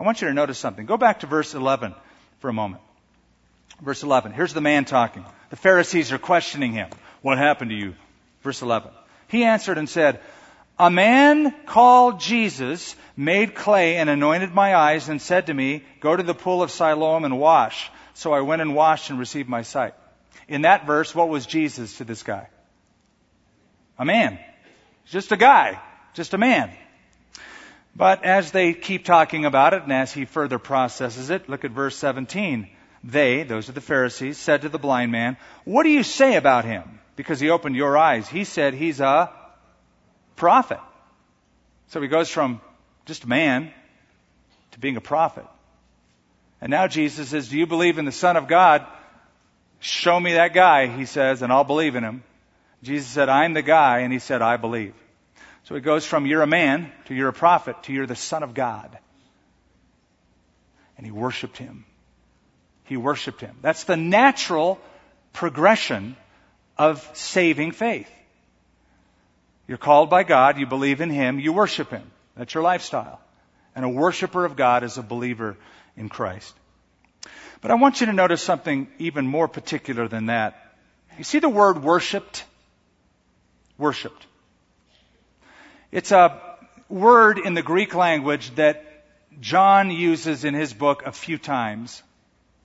I 0.00 0.02
want 0.02 0.22
you 0.22 0.28
to 0.28 0.34
notice 0.34 0.58
something. 0.58 0.86
Go 0.86 0.96
back 0.96 1.20
to 1.20 1.26
verse 1.26 1.54
11 1.54 1.94
for 2.38 2.48
a 2.48 2.54
moment. 2.54 2.82
Verse 3.82 4.02
11. 4.02 4.32
Here's 4.32 4.54
the 4.54 4.62
man 4.62 4.86
talking. 4.86 5.26
The 5.50 5.56
Pharisees 5.56 6.10
are 6.10 6.18
questioning 6.18 6.72
him. 6.72 6.88
What 7.20 7.36
happened 7.36 7.70
to 7.70 7.76
you? 7.76 7.94
Verse 8.42 8.62
11. 8.62 8.90
He 9.28 9.44
answered 9.44 9.76
and 9.76 9.88
said, 9.88 10.20
A 10.78 10.90
man 10.90 11.54
called 11.66 12.18
Jesus 12.18 12.96
made 13.14 13.54
clay 13.54 13.96
and 13.96 14.08
anointed 14.08 14.54
my 14.54 14.74
eyes 14.74 15.10
and 15.10 15.20
said 15.20 15.46
to 15.46 15.54
me, 15.54 15.84
Go 16.00 16.16
to 16.16 16.22
the 16.22 16.34
pool 16.34 16.62
of 16.62 16.70
Siloam 16.70 17.26
and 17.26 17.38
wash. 17.38 17.90
So 18.14 18.32
I 18.32 18.40
went 18.40 18.62
and 18.62 18.74
washed 18.74 19.10
and 19.10 19.18
received 19.18 19.50
my 19.50 19.62
sight. 19.62 19.92
In 20.48 20.62
that 20.62 20.86
verse, 20.86 21.14
what 21.14 21.28
was 21.28 21.44
Jesus 21.44 21.98
to 21.98 22.04
this 22.04 22.22
guy? 22.22 22.48
A 23.98 24.06
man. 24.06 24.38
Just 25.06 25.30
a 25.30 25.36
guy. 25.36 25.78
Just 26.14 26.32
a 26.32 26.38
man. 26.38 26.72
But 28.00 28.24
as 28.24 28.50
they 28.50 28.72
keep 28.72 29.04
talking 29.04 29.44
about 29.44 29.74
it 29.74 29.82
and 29.82 29.92
as 29.92 30.10
he 30.10 30.24
further 30.24 30.58
processes 30.58 31.28
it, 31.28 31.50
look 31.50 31.66
at 31.66 31.70
verse 31.70 31.94
17. 31.98 32.66
They, 33.04 33.42
those 33.42 33.68
are 33.68 33.72
the 33.72 33.82
Pharisees, 33.82 34.38
said 34.38 34.62
to 34.62 34.70
the 34.70 34.78
blind 34.78 35.12
man, 35.12 35.36
What 35.66 35.82
do 35.82 35.90
you 35.90 36.02
say 36.02 36.36
about 36.36 36.64
him? 36.64 36.98
Because 37.14 37.40
he 37.40 37.50
opened 37.50 37.76
your 37.76 37.98
eyes. 37.98 38.26
He 38.26 38.44
said 38.44 38.72
he's 38.72 39.00
a 39.00 39.30
prophet. 40.34 40.80
So 41.88 42.00
he 42.00 42.08
goes 42.08 42.30
from 42.30 42.62
just 43.04 43.24
a 43.24 43.28
man 43.28 43.70
to 44.70 44.78
being 44.78 44.96
a 44.96 45.02
prophet. 45.02 45.44
And 46.62 46.70
now 46.70 46.86
Jesus 46.86 47.28
says, 47.28 47.50
Do 47.50 47.58
you 47.58 47.66
believe 47.66 47.98
in 47.98 48.06
the 48.06 48.12
Son 48.12 48.38
of 48.38 48.48
God? 48.48 48.86
Show 49.80 50.18
me 50.18 50.32
that 50.32 50.54
guy, 50.54 50.86
he 50.86 51.04
says, 51.04 51.42
and 51.42 51.52
I'll 51.52 51.64
believe 51.64 51.96
in 51.96 52.04
him. 52.04 52.22
Jesus 52.82 53.08
said, 53.08 53.28
I'm 53.28 53.52
the 53.52 53.60
guy, 53.60 53.98
and 53.98 54.10
he 54.10 54.20
said, 54.20 54.40
I 54.40 54.56
believe. 54.56 54.94
So 55.64 55.74
it 55.76 55.82
goes 55.82 56.04
from 56.04 56.26
you're 56.26 56.42
a 56.42 56.46
man 56.46 56.90
to 57.06 57.14
you're 57.14 57.28
a 57.28 57.32
prophet 57.32 57.82
to 57.84 57.92
you're 57.92 58.06
the 58.06 58.16
son 58.16 58.42
of 58.42 58.54
God. 58.54 58.98
And 60.96 61.06
he 61.06 61.12
worshiped 61.12 61.56
him. 61.58 61.84
He 62.84 62.96
worshiped 62.96 63.40
him. 63.40 63.56
That's 63.62 63.84
the 63.84 63.96
natural 63.96 64.80
progression 65.32 66.16
of 66.76 67.08
saving 67.14 67.72
faith. 67.72 68.10
You're 69.68 69.78
called 69.78 70.10
by 70.10 70.24
God, 70.24 70.58
you 70.58 70.66
believe 70.66 71.00
in 71.00 71.10
him, 71.10 71.38
you 71.38 71.52
worship 71.52 71.90
him. 71.90 72.10
That's 72.36 72.52
your 72.54 72.64
lifestyle. 72.64 73.20
And 73.76 73.84
a 73.84 73.88
worshiper 73.88 74.44
of 74.44 74.56
God 74.56 74.82
is 74.82 74.98
a 74.98 75.02
believer 75.02 75.56
in 75.96 76.08
Christ. 76.08 76.52
But 77.60 77.70
I 77.70 77.74
want 77.74 78.00
you 78.00 78.06
to 78.06 78.12
notice 78.12 78.42
something 78.42 78.88
even 78.98 79.26
more 79.26 79.46
particular 79.46 80.08
than 80.08 80.26
that. 80.26 80.74
You 81.18 81.24
see 81.24 81.38
the 81.38 81.48
word 81.48 81.82
worshiped? 81.82 82.44
Worshipped. 83.78 84.26
It's 85.92 86.12
a 86.12 86.40
word 86.88 87.38
in 87.38 87.54
the 87.54 87.62
Greek 87.62 87.94
language 87.94 88.54
that 88.54 88.84
John 89.40 89.90
uses 89.90 90.44
in 90.44 90.54
his 90.54 90.72
book 90.72 91.02
a 91.04 91.10
few 91.10 91.36
times, 91.36 92.02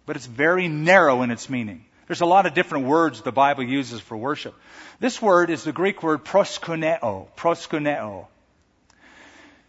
but 0.05 0.15
it's 0.15 0.27
very 0.27 0.67
narrow 0.67 1.23
in 1.23 1.31
its 1.31 1.49
meaning. 1.49 1.85
There's 2.07 2.21
a 2.21 2.27
lot 2.27 2.45
of 2.45 2.53
different 2.53 2.85
words 2.85 3.21
the 3.21 3.31
Bible 3.31 3.63
uses 3.63 3.99
for 3.99 4.15
worship. 4.15 4.53
This 4.99 5.19
word 5.19 5.49
is 5.49 5.63
the 5.63 5.71
Greek 5.71 6.03
word 6.03 6.23
proskuneo, 6.23 7.27
proskuneo. 7.35 8.27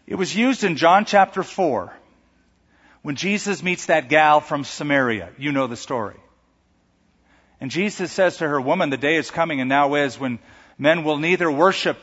It 0.05 0.15
was 0.15 0.35
used 0.35 0.63
in 0.63 0.75
John 0.75 1.05
chapter 1.05 1.41
4 1.41 1.91
when 3.01 3.15
Jesus 3.15 3.63
meets 3.63 3.87
that 3.87 4.07
gal 4.07 4.39
from 4.39 4.65
Samaria. 4.65 5.29
You 5.39 5.51
know 5.51 5.65
the 5.65 5.75
story. 5.75 6.15
And 7.59 7.71
Jesus 7.71 8.11
says 8.11 8.37
to 8.37 8.47
her, 8.47 8.61
Woman, 8.61 8.91
the 8.91 8.97
day 8.97 9.15
is 9.15 9.31
coming 9.31 9.61
and 9.61 9.69
now 9.69 9.95
is 9.95 10.19
when 10.19 10.37
men 10.77 11.03
will 11.03 11.17
neither 11.17 11.51
worship 11.51 11.97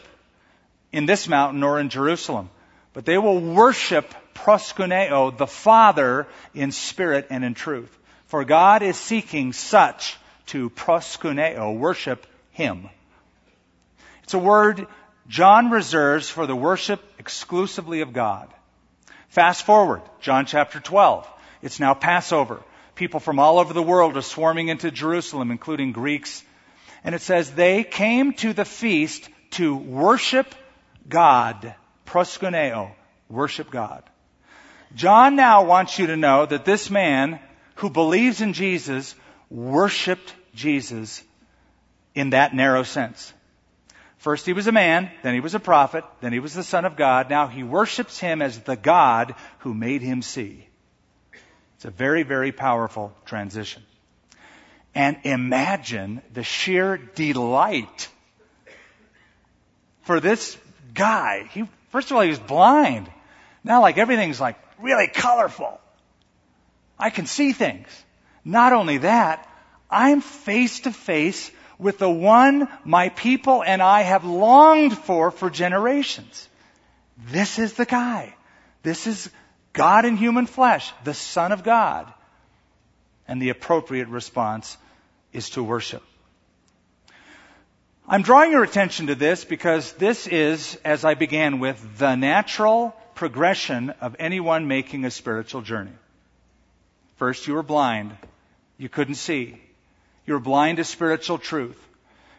in 0.95 1.07
this 1.07 1.27
mountain 1.27 1.59
nor 1.59 1.81
in 1.81 1.89
Jerusalem. 1.89 2.49
But 2.93 3.05
they 3.05 3.19
will 3.19 3.41
worship 3.41 4.15
proskuneo, 4.33 5.37
the 5.37 5.49
Father, 5.49 6.29
in 6.55 6.71
spirit 6.71 7.27
and 7.31 7.45
in 7.45 7.55
truth. 7.55 7.91
For 8.27 8.45
God 8.45 8.83
is 8.83 8.97
seeking 8.97 9.53
such 9.53 10.17
to 10.47 10.71
proskuneo, 10.71 11.77
worship 11.77 12.27
Him. 12.53 12.89
It's 14.23 14.35
a 14.35 14.39
word 14.39 14.87
John 15.27 15.71
reserves 15.71 16.31
for 16.31 16.47
the 16.47 16.55
worship 16.55 17.03
exclusively 17.19 18.01
of 18.01 18.13
God. 18.13 18.49
Fast 19.31 19.67
forward, 19.67 20.03
John 20.21 20.47
chapter 20.47 20.79
12. 20.79 21.29
It's 21.61 21.81
now 21.81 21.95
Passover. 21.95 22.63
People 22.95 23.19
from 23.19 23.41
all 23.41 23.59
over 23.59 23.73
the 23.73 23.83
world 23.83 24.17
are 24.17 24.23
swarming 24.23 24.69
into 24.69 24.93
Jerusalem, 24.93 25.51
including 25.51 25.91
Greeks. 25.91 26.45
And 27.03 27.17
it 27.17 27.21
says, 27.21 27.51
they 27.51 27.83
came 27.83 28.35
to 28.35 28.53
the 28.53 28.65
feast 28.65 29.29
to 29.53 29.75
worship 29.75 30.55
God, 31.09 31.75
proskuneo, 32.07 32.93
worship 33.29 33.71
God. 33.71 34.03
John 34.95 35.37
now 35.37 35.65
wants 35.65 35.99
you 35.99 36.07
to 36.09 36.17
know 36.17 36.47
that 36.47 36.65
this 36.65 36.91
man 36.91 37.41
who 37.77 37.91
believes 37.91 38.41
in 38.41 38.53
Jesus 38.53 39.15
worshiped 39.51 40.35
Jesus 40.55 41.23
in 42.15 42.31
that 42.31 42.55
narrow 42.55 42.85
sense. 42.85 43.33
First 44.19 44.47
he 44.47 44.53
was 44.53 44.67
a 44.67 44.73
man, 44.73 45.11
then 45.23 45.35
he 45.35 45.41
was 45.41 45.55
a 45.55 45.61
prophet, 45.61 46.05
then 46.21 46.33
he 46.33 46.39
was 46.39 46.55
the 46.55 46.63
Son 46.63 46.85
of 46.85 46.97
God. 46.97 47.29
Now 47.29 47.47
he 47.49 47.63
worships 47.63 48.19
him 48.19 48.41
as 48.41 48.59
the 48.61 48.77
God 48.77 49.35
who 49.59 49.75
made 49.75 50.01
him 50.01 50.23
see. 50.23 50.67
It's 51.77 51.85
a 51.85 51.91
very, 51.91 52.23
very 52.23 52.53
powerful 52.53 53.13
transition. 53.27 53.83
And 54.95 55.19
imagine 55.25 56.23
the 56.33 56.45
sheer 56.45 56.97
delight 56.97 58.09
for 60.03 60.21
this 60.21 60.57
guy. 60.95 61.49
He, 61.53 61.69
first 61.91 62.11
of 62.11 62.17
all, 62.17 62.23
he 62.23 62.31
was 62.31 62.39
blind. 62.39 63.11
Now 63.63 63.81
like 63.81 63.99
everything's 63.99 64.41
like 64.41 64.57
really 64.79 65.09
colorful. 65.09 65.81
I 66.99 67.11
can 67.11 67.27
see 67.27 67.53
things. 67.53 67.89
Not 68.45 68.73
only 68.73 68.99
that, 68.99 69.49
I'm 69.91 70.21
face 70.21 70.81
to 70.81 70.93
face 70.93 71.51
with 71.79 71.99
the 71.99 72.11
one 72.11 72.69
my 72.85 73.09
people 73.09 73.63
and 73.63 73.83
I 73.83 74.03
have 74.03 74.25
longed 74.25 74.97
for 74.97 75.31
for 75.31 75.51
generations. 75.51 76.49
This 77.31 77.59
is 77.59 77.75
the 77.75 77.87
guy. 77.87 78.35
This 78.83 79.07
is 79.07 79.31
God 79.73 80.05
in 80.05 80.17
human 80.17 80.47
flesh, 80.47 80.93
the 81.05 81.15
Son 81.15 81.53
of 81.53 81.65
God. 81.65 82.13
And 83.27 83.41
the 83.41 83.49
appropriate 83.49 84.09
response 84.09 84.77
is 85.33 85.51
to 85.51 85.63
worship. 85.63 86.03
I'm 88.07 88.21
drawing 88.21 88.53
your 88.53 88.63
attention 88.63 89.07
to 89.07 89.15
this 89.15 89.47
because 89.47 89.93
this 89.95 90.27
is, 90.27 90.79
as 90.85 91.07
I 91.07 91.15
began 91.15 91.59
with, 91.59 91.97
the 91.97 92.17
natural 92.17 92.95
progression 93.15 93.91
of 94.03 94.17
anyone 94.19 94.69
making 94.69 95.07
a 95.07 95.11
spiritual 95.11 95.63
journey. 95.63 95.93
First, 97.17 97.47
you 97.47 97.55
were 97.55 97.63
blind. 97.63 98.15
You 98.77 98.91
couldn't 98.91 99.15
see. 99.15 99.59
You 100.27 100.35
were 100.35 100.41
blind 100.41 100.77
to 100.77 100.85
spiritual 100.85 101.39
truth. 101.39 101.79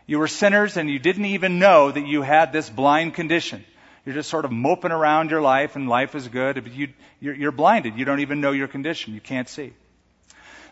You 0.06 0.20
were 0.20 0.28
sinners 0.28 0.78
and 0.78 0.88
you 0.88 1.00
didn't 1.00 1.26
even 1.26 1.58
know 1.58 1.90
that 1.90 2.06
you 2.06 2.22
had 2.22 2.54
this 2.54 2.70
blind 2.70 3.16
condition. 3.16 3.66
You're 4.06 4.14
just 4.14 4.30
sort 4.30 4.46
of 4.46 4.52
moping 4.52 4.92
around 4.92 5.32
your 5.32 5.42
life 5.42 5.76
and 5.76 5.90
life 5.90 6.14
is 6.14 6.28
good, 6.28 6.64
but 6.64 6.74
you, 6.74 6.90
you're, 7.20 7.34
you're 7.34 7.52
blinded. 7.52 7.98
You 7.98 8.06
don't 8.06 8.20
even 8.20 8.40
know 8.40 8.52
your 8.52 8.68
condition. 8.68 9.16
You 9.16 9.22
can't 9.22 9.50
see. 9.50 9.74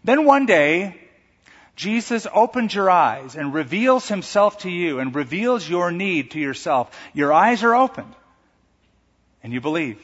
Then 0.04 0.26
one 0.26 0.46
day, 0.46 1.00
Jesus 1.76 2.28
opens 2.32 2.74
your 2.74 2.90
eyes 2.90 3.36
and 3.36 3.54
reveals 3.54 4.08
himself 4.08 4.60
to 4.60 4.70
you 4.70 5.00
and 5.00 5.16
reveals 5.16 5.68
your 5.68 5.92
need 5.92 6.32
to 6.32 6.40
yourself. 6.40 6.96
Your 7.14 7.34
eyes 7.34 7.64
are 7.64 7.76
opened 7.76 8.14
and 9.42 9.52
you 9.52 9.60
believe. 9.60 10.00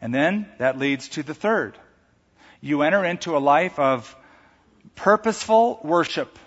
And 0.00 0.14
then 0.14 0.48
that 0.58 0.78
leads 0.78 1.08
to 1.10 1.22
the 1.22 1.34
third. 1.34 1.76
You 2.60 2.82
enter 2.82 3.04
into 3.04 3.36
a 3.36 3.38
life 3.38 3.78
of 3.78 4.16
purposeful 4.94 5.80
worship. 5.82 6.38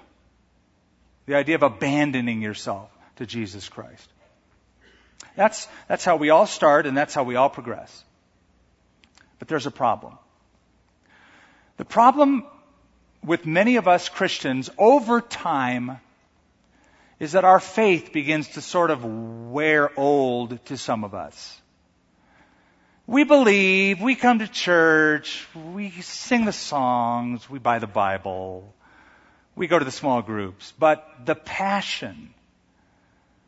The 1.28 1.36
idea 1.36 1.56
of 1.56 1.64
abandoning 1.64 2.42
yourself 2.42 2.90
to 3.18 3.26
Jesus 3.26 3.70
Christ. 3.70 4.10
That's, 5.36 5.68
that's 5.88 6.06
how 6.06 6.16
we 6.16 6.30
all 6.32 6.48
start 6.48 6.86
and 6.88 6.98
that's 6.98 7.14
how 7.14 7.24
we 7.24 7.36
all 7.36 7.50
progress. 7.50 8.04
But 9.38 9.48
there's 9.48 9.68
a 9.68 9.72
problem. 9.72 10.18
The 11.78 11.86
problem 11.86 12.46
with 13.26 13.46
many 13.46 13.78
of 13.78 13.88
us 13.88 14.10
Christians 14.10 14.70
over 14.78 15.22
time 15.22 16.00
is 17.20 17.32
that 17.32 17.46
our 17.46 17.60
faith 17.60 18.12
begins 18.12 18.50
to 18.50 18.62
sort 18.62 18.92
of 18.92 19.04
wear 19.04 19.90
old 19.98 20.64
to 20.66 20.78
some 20.78 21.04
of 21.04 21.14
us. 21.14 21.62
We 23.08 23.24
believe, 23.24 24.02
we 24.02 24.16
come 24.16 24.40
to 24.40 24.48
church, 24.48 25.48
we 25.56 25.92
sing 25.92 26.46
the 26.46 26.52
songs, 26.52 27.50
we 27.50 27.60
buy 27.60 27.80
the 27.80 27.88
Bible, 27.88 28.74
we 29.56 29.68
go 29.68 29.78
to 29.78 29.86
the 29.86 29.92
small 29.92 30.22
groups, 30.22 30.74
but 30.78 31.08
the 31.24 31.36
passion, 31.36 32.34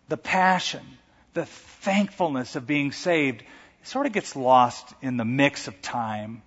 the 0.10 0.18
passion, 0.18 0.86
the 1.34 1.46
thankfulness 1.46 2.56
of 2.56 2.68
being 2.68 2.92
saved 2.92 3.44
sort 3.84 4.06
of 4.06 4.13
gets 4.13 4.36
lost 4.36 4.94
in 5.02 5.18
the 5.18 5.26
mix 5.26 5.68
of 5.68 5.82
time. 5.82 6.44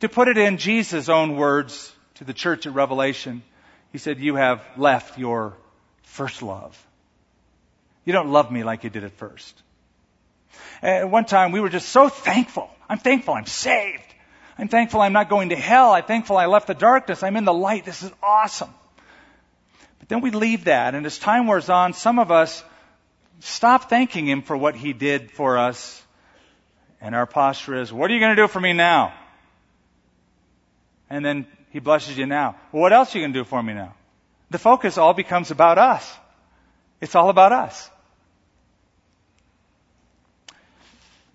To 0.00 0.08
put 0.08 0.28
it 0.28 0.36
in 0.36 0.58
Jesus' 0.58 1.08
own 1.08 1.36
words 1.36 1.92
to 2.16 2.24
the 2.24 2.34
church 2.34 2.66
at 2.66 2.74
Revelation, 2.74 3.42
he 3.92 3.98
said, 3.98 4.18
You 4.18 4.36
have 4.36 4.62
left 4.76 5.18
your 5.18 5.56
first 6.02 6.42
love. 6.42 6.80
You 8.04 8.12
don't 8.12 8.30
love 8.30 8.50
me 8.50 8.62
like 8.62 8.84
you 8.84 8.90
did 8.90 9.04
at 9.04 9.12
first. 9.12 9.62
At 10.82 11.10
one 11.10 11.24
time, 11.24 11.52
we 11.52 11.60
were 11.60 11.68
just 11.68 11.88
so 11.88 12.08
thankful. 12.08 12.70
I'm 12.88 12.98
thankful 12.98 13.34
I'm 13.34 13.46
saved. 13.46 14.02
I'm 14.58 14.68
thankful 14.68 15.00
I'm 15.00 15.12
not 15.12 15.28
going 15.28 15.50
to 15.50 15.56
hell. 15.56 15.92
I'm 15.92 16.04
thankful 16.04 16.36
I 16.36 16.46
left 16.46 16.66
the 16.66 16.74
darkness. 16.74 17.22
I'm 17.22 17.36
in 17.36 17.44
the 17.44 17.52
light. 17.52 17.84
This 17.84 18.02
is 18.02 18.10
awesome. 18.22 18.72
But 19.98 20.08
then 20.08 20.20
we 20.20 20.30
leave 20.30 20.64
that, 20.64 20.94
and 20.94 21.04
as 21.04 21.18
time 21.18 21.46
wears 21.46 21.68
on, 21.68 21.92
some 21.92 22.18
of 22.18 22.30
us 22.30 22.62
stop 23.40 23.90
thanking 23.90 24.26
Him 24.26 24.42
for 24.42 24.56
what 24.56 24.76
He 24.76 24.92
did 24.92 25.30
for 25.30 25.58
us, 25.58 26.02
and 27.00 27.14
our 27.14 27.26
posture 27.26 27.80
is, 27.80 27.92
What 27.92 28.10
are 28.10 28.14
you 28.14 28.20
going 28.20 28.36
to 28.36 28.42
do 28.42 28.48
for 28.48 28.60
me 28.60 28.72
now? 28.72 29.12
And 31.08 31.24
then 31.24 31.46
He 31.70 31.78
blesses 31.78 32.16
you 32.16 32.26
now. 32.26 32.56
Well, 32.72 32.82
what 32.82 32.92
else 32.92 33.14
are 33.14 33.18
you 33.18 33.24
going 33.24 33.32
to 33.32 33.40
do 33.40 33.44
for 33.44 33.62
me 33.62 33.74
now? 33.74 33.94
The 34.50 34.58
focus 34.58 34.98
all 34.98 35.14
becomes 35.14 35.50
about 35.50 35.78
us. 35.78 36.16
It's 37.00 37.14
all 37.14 37.30
about 37.30 37.52
us. 37.52 37.90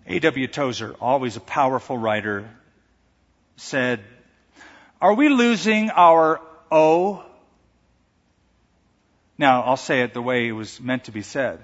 A.W. 0.07 0.47
Tozer, 0.47 0.95
always 0.99 1.37
a 1.37 1.41
powerful 1.41 1.97
writer, 1.97 2.49
said, 3.57 4.01
Are 4.99 5.13
we 5.13 5.29
losing 5.29 5.89
our 5.91 6.41
O? 6.71 7.23
Now, 9.37 9.61
I'll 9.61 9.77
say 9.77 10.01
it 10.01 10.13
the 10.13 10.21
way 10.21 10.47
it 10.47 10.51
was 10.51 10.79
meant 10.79 11.05
to 11.05 11.11
be 11.11 11.21
said. 11.21 11.59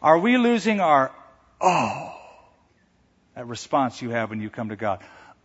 Are 0.00 0.18
we 0.18 0.36
losing 0.36 0.80
our 0.80 1.12
Oh? 1.60 2.12
That 3.34 3.46
response 3.46 4.02
you 4.02 4.10
have 4.10 4.30
when 4.30 4.40
you 4.40 4.50
come 4.50 4.68
to 4.70 4.76
God. 4.76 5.00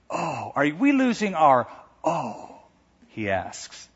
Oh, 0.09 0.51
are 0.55 0.67
we 0.67 0.91
losing 0.91 1.35
our 1.35 1.67
Oh? 2.03 2.55
He 3.09 3.29
asks. 3.29 3.87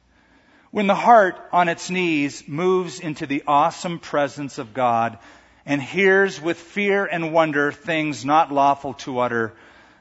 When 0.71 0.87
the 0.87 0.95
heart 0.95 1.37
on 1.51 1.67
its 1.67 1.89
knees 1.89 2.47
moves 2.47 2.99
into 2.99 3.25
the 3.25 3.43
awesome 3.45 3.99
presence 3.99 4.57
of 4.57 4.73
God 4.73 5.17
and 5.65 5.81
hears 5.81 6.41
with 6.41 6.57
fear 6.57 7.05
and 7.05 7.33
wonder 7.33 7.71
things 7.71 8.23
not 8.23 8.51
lawful 8.51 8.93
to 8.95 9.19
utter, 9.19 9.53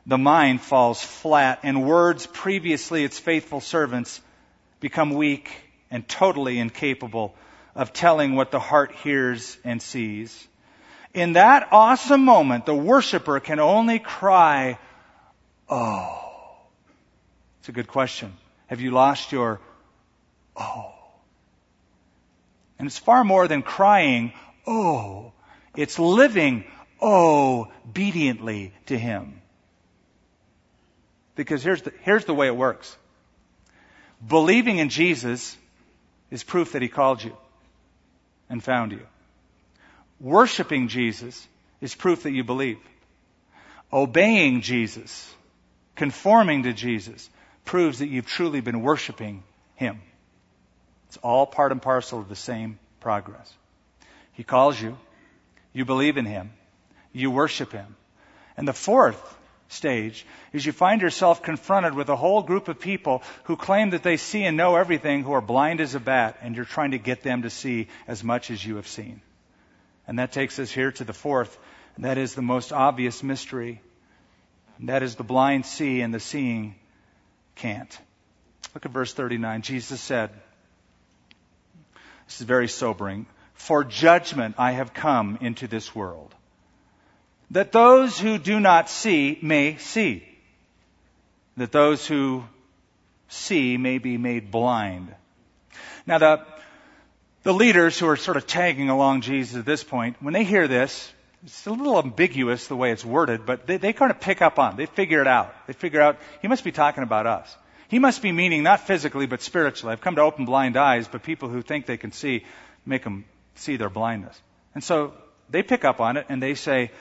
the 0.07 0.19
mind 0.19 0.61
falls 0.61 1.03
flat, 1.03 1.61
and 1.63 1.87
words 1.87 2.27
previously 2.27 3.05
its 3.05 3.19
faithful 3.19 3.61
servants 3.61 4.21
become 4.81 5.11
weak 5.11 5.51
and 5.91 6.09
totally 6.09 6.59
incapable 6.59 7.35
of 7.75 7.93
telling 7.93 8.35
what 8.35 8.51
the 8.51 8.61
heart 8.61 8.93
hears 8.93 9.59
and 9.65 9.83
sees. 9.83 10.49
In 11.13 11.35
that 11.35 11.69
awesome 11.73 12.25
moment, 12.25 12.65
the 12.67 12.75
worshiper 12.75 13.41
can 13.41 13.59
only 13.59 13.99
cry, 13.99 14.79
Oh. 15.69 16.20
It's 17.61 17.69
a 17.69 17.73
good 17.73 17.89
question. 17.89 18.33
Have 18.67 18.81
you 18.81 18.91
lost 18.91 19.33
your 19.33 19.61
Oh? 20.57 20.93
And 22.79 22.87
it's 22.87 22.99
far 22.99 23.25
more 23.25 23.47
than 23.49 23.63
crying, 23.63 24.33
Oh. 24.67 25.33
It's 25.77 25.99
living 25.99 26.65
oh, 27.01 27.71
obediently 27.89 28.73
to 28.87 28.99
Him. 28.99 29.41
Because 31.37 31.63
here's 31.63 31.83
the, 31.83 31.93
here's 32.03 32.25
the 32.25 32.35
way 32.35 32.49
it 32.49 32.57
works. 32.57 32.97
Believing 34.27 34.79
in 34.79 34.89
Jesus 34.89 35.57
is 36.31 36.43
proof 36.43 36.73
that 36.73 36.83
He 36.83 36.89
called 36.89 37.23
you 37.23 37.37
and 38.49 38.63
found 38.63 38.93
you. 38.93 39.07
Worshipping 40.19 40.89
Jesus 40.89 41.47
is 41.81 41.95
proof 41.95 42.25
that 42.25 42.33
you 42.33 42.45
believe. 42.45 42.79
Obeying 43.93 44.61
Jesus, 44.61 45.33
conforming 45.97 46.65
to 46.65 46.73
Jesus, 46.73 47.31
proves 47.71 48.01
that 48.01 48.09
you've 48.09 48.27
truly 48.27 48.61
been 48.61 48.83
worshiping 48.83 49.45
Him. 49.77 50.03
It's 51.07 51.19
all 51.19 51.47
part 51.47 51.71
and 51.71 51.81
parcel 51.81 52.19
of 52.19 52.29
the 52.29 52.35
same 52.35 52.81
progress. 52.99 53.49
He 54.33 54.43
calls 54.43 54.83
you. 54.83 54.99
You 55.73 55.85
believe 55.85 56.17
in 56.17 56.27
Him. 56.27 56.51
You 57.13 57.31
worship 57.31 57.71
Him. 57.71 57.95
And 58.57 58.67
the 58.67 58.73
fourth 58.73 59.23
stage 59.69 60.27
is 60.53 60.67
you 60.67 60.73
find 60.73 61.01
yourself 61.01 61.45
confronted 61.45 61.95
with 61.95 62.09
a 62.09 62.17
whole 62.17 62.43
group 62.43 62.67
of 62.67 62.81
people 62.81 63.23
who 63.45 63.55
claim 63.55 63.91
that 63.91 64.03
they 64.03 64.17
see 64.17 64.43
and 64.43 64.57
know 64.57 64.75
everything, 64.75 65.23
who 65.23 65.31
are 65.31 65.41
blind 65.41 65.81
as 65.81 65.95
a 65.95 66.01
bat, 66.01 66.39
and 66.43 66.57
you're 66.57 66.65
trying 66.65 66.91
to 66.91 66.99
get 66.99 67.23
them 67.23 67.43
to 67.43 67.51
see 67.51 67.87
as 68.09 68.25
much 68.25 68.51
as 68.51 68.67
you 68.67 68.77
have 68.77 68.89
seen. 68.89 69.23
And 70.09 70.19
that 70.19 70.33
takes 70.33 70.59
us 70.59 70.73
here 70.73 70.91
to 70.91 71.05
the 71.05 71.13
fourth, 71.13 71.57
and 71.95 72.05
that 72.05 72.19
is 72.19 72.35
the 72.35 72.43
most 72.43 72.73
obvious 72.73 73.23
mystery. 73.23 73.81
And 74.81 74.89
that 74.89 75.05
is 75.05 75.15
the 75.15 75.23
blind 75.23 75.67
see 75.67 76.01
and 76.01 76.13
the 76.13 76.19
seeing 76.19 76.75
can't. 77.55 77.99
Look 78.75 78.87
at 78.87 78.93
verse 78.93 79.13
39. 79.13 79.63
Jesus 79.63 80.01
said, 80.01 80.31
This 82.27 82.41
is 82.41 82.47
very 82.47 82.69
sobering. 82.69 83.27
For 83.55 83.85
judgment 83.85 84.55
I 84.59 84.73
have 84.73 84.95
come 84.95 85.39
into 85.41 85.67
this 85.67 85.95
world, 85.95 86.35
that 87.51 87.73
those 87.73 88.19
who 88.19 88.39
do 88.39 88.59
not 88.61 88.89
see 88.89 89.39
may 89.43 89.77
see, 89.77 90.27
that 91.57 91.73
those 91.73 92.07
who 92.07 92.45
see 93.29 93.77
may 93.77 93.99
be 93.99 94.17
made 94.17 94.51
blind. 94.51 95.15
Now, 96.07 96.19
the, 96.19 96.47
The 97.43 97.55
leaders 97.55 97.99
who 97.99 98.07
are 98.07 98.17
sort 98.17 98.37
of 98.37 98.47
tagging 98.47 98.91
along 98.91 99.23
Jesus 99.23 99.57
at 99.57 99.65
this 99.65 99.83
point, 99.83 100.17
when 100.21 100.35
they 100.35 100.45
hear 100.45 100.69
this, 100.69 101.11
it's 101.45 101.67
a 101.67 101.71
little 101.71 101.99
ambiguous 101.99 102.67
the 102.67 102.77
way 102.77 102.93
it's 102.93 103.05
worded, 103.05 103.47
but 103.47 103.67
they, 103.67 103.79
they 103.79 103.93
kind 103.93 104.11
of 104.11 104.21
pick 104.21 104.43
up 104.43 104.59
on 104.59 104.75
it. 104.75 104.77
They 104.77 104.87
figure 104.87 105.21
it 105.21 105.27
out. 105.27 105.55
They 105.67 105.73
figure 105.73 106.01
out, 106.01 106.19
he 106.43 106.49
must 106.49 106.65
be 106.65 106.73
talking 106.73 107.03
about 107.03 107.27
us. 107.27 107.57
He 107.89 107.99
must 107.99 108.23
be 108.23 108.31
meaning 108.31 108.63
not 108.63 108.87
physically, 108.87 109.27
but 109.27 109.43
spiritually. 109.43 109.93
I've 109.93 110.01
come 110.01 110.17
to 110.17 110.23
open 110.23 110.45
blind 110.45 110.77
eyes, 110.77 111.09
but 111.09 111.23
people 111.23 111.49
who 111.49 111.63
think 111.63 111.87
they 111.87 111.97
can 111.97 112.13
see, 112.13 112.45
make 112.87 113.03
them 113.03 113.25
see 113.57 113.77
their 113.77 113.91
blindness. 113.91 114.41
And 114.75 114.85
so 114.85 115.15
they 115.49 115.63
pick 115.63 115.85
up 115.85 116.01
on 116.01 116.17
it 116.17 116.27
and 116.29 116.43
they 116.43 116.55
say, 116.55 116.93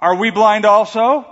Are 0.00 0.14
we 0.14 0.30
blind 0.30 0.66
also? 0.66 1.24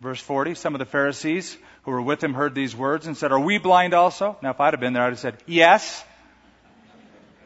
Verse 0.00 0.20
40, 0.20 0.54
some 0.54 0.74
of 0.74 0.78
the 0.78 0.86
Pharisees 0.86 1.56
who 1.82 1.90
were 1.90 2.02
with 2.02 2.22
him 2.22 2.32
heard 2.32 2.54
these 2.54 2.74
words 2.74 3.06
and 3.06 3.16
said, 3.16 3.32
Are 3.32 3.40
we 3.40 3.58
blind 3.58 3.92
also? 3.92 4.38
Now, 4.40 4.50
if 4.50 4.60
I'd 4.60 4.72
have 4.72 4.80
been 4.80 4.92
there, 4.92 5.02
I'd 5.02 5.10
have 5.10 5.18
said, 5.18 5.36
Yes. 5.46 6.04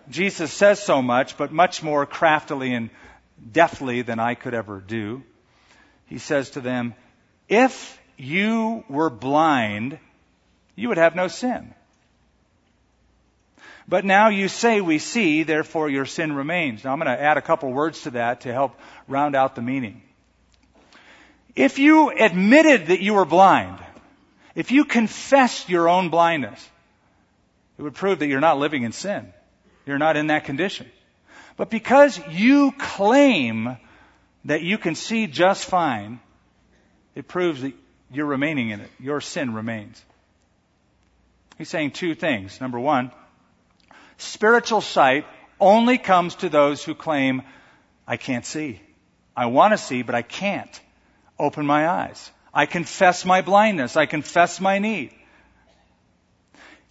Jesus 0.08 0.52
says 0.52 0.80
so 0.80 1.02
much, 1.02 1.36
but 1.36 1.52
much 1.52 1.82
more 1.82 2.06
craftily 2.06 2.72
and 2.72 2.90
deftly 3.52 4.02
than 4.02 4.18
I 4.18 4.34
could 4.34 4.54
ever 4.54 4.80
do. 4.80 5.22
He 6.06 6.18
says 6.18 6.50
to 6.50 6.60
them, 6.60 6.94
If 7.48 8.00
you 8.16 8.84
were 8.88 9.10
blind, 9.10 9.98
you 10.74 10.88
would 10.88 10.98
have 10.98 11.16
no 11.16 11.28
sin. 11.28 11.74
But 13.88 14.04
now 14.04 14.28
you 14.28 14.48
say 14.48 14.80
we 14.80 14.98
see, 14.98 15.44
therefore 15.44 15.88
your 15.88 16.06
sin 16.06 16.32
remains. 16.34 16.82
Now 16.82 16.92
I'm 16.92 16.98
going 16.98 17.16
to 17.16 17.22
add 17.22 17.36
a 17.36 17.42
couple 17.42 17.72
words 17.72 18.02
to 18.02 18.10
that 18.12 18.42
to 18.42 18.52
help 18.52 18.78
round 19.06 19.36
out 19.36 19.54
the 19.54 19.62
meaning. 19.62 20.02
If 21.54 21.78
you 21.78 22.10
admitted 22.10 22.88
that 22.88 23.00
you 23.00 23.14
were 23.14 23.24
blind, 23.24 23.78
if 24.54 24.72
you 24.72 24.84
confessed 24.84 25.68
your 25.68 25.88
own 25.88 26.10
blindness, 26.10 26.70
it 27.78 27.82
would 27.82 27.94
prove 27.94 28.18
that 28.18 28.26
you're 28.26 28.40
not 28.40 28.58
living 28.58 28.82
in 28.82 28.92
sin. 28.92 29.32
You're 29.86 29.98
not 29.98 30.16
in 30.16 30.26
that 30.26 30.44
condition. 30.44 30.90
But 31.56 31.70
because 31.70 32.20
you 32.28 32.72
claim 32.72 33.78
that 34.44 34.62
you 34.62 34.78
can 34.78 34.94
see 34.94 35.26
just 35.26 35.64
fine, 35.64 36.20
it 37.14 37.26
proves 37.26 37.62
that 37.62 37.72
you're 38.12 38.26
remaining 38.26 38.70
in 38.70 38.80
it. 38.80 38.90
Your 39.00 39.20
sin 39.20 39.54
remains. 39.54 40.04
He's 41.56 41.68
saying 41.68 41.92
two 41.92 42.14
things. 42.14 42.60
Number 42.60 42.78
one, 42.78 43.10
spiritual 44.18 44.80
sight 44.82 45.24
only 45.58 45.96
comes 45.98 46.34
to 46.36 46.48
those 46.48 46.84
who 46.84 46.94
claim, 46.94 47.42
I 48.06 48.18
can't 48.18 48.44
see. 48.44 48.80
I 49.34 49.46
want 49.46 49.72
to 49.72 49.78
see, 49.78 50.02
but 50.02 50.14
I 50.14 50.22
can't. 50.22 50.80
Open 51.38 51.66
my 51.66 51.88
eyes. 51.88 52.30
I 52.52 52.66
confess 52.66 53.24
my 53.24 53.42
blindness. 53.42 53.96
I 53.96 54.06
confess 54.06 54.60
my 54.60 54.78
need. 54.78 55.12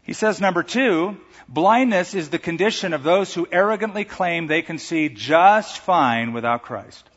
He 0.06 0.14
says, 0.14 0.40
number 0.40 0.62
two, 0.62 1.18
blindness 1.50 2.14
is 2.14 2.30
the 2.30 2.38
condition 2.38 2.94
of 2.94 3.02
those 3.02 3.34
who 3.34 3.48
arrogantly 3.52 4.06
claim 4.06 4.46
they 4.46 4.62
can 4.62 4.78
see 4.78 5.10
just 5.10 5.80
fine 5.80 6.32
without 6.32 6.62
Christ. 6.62 7.10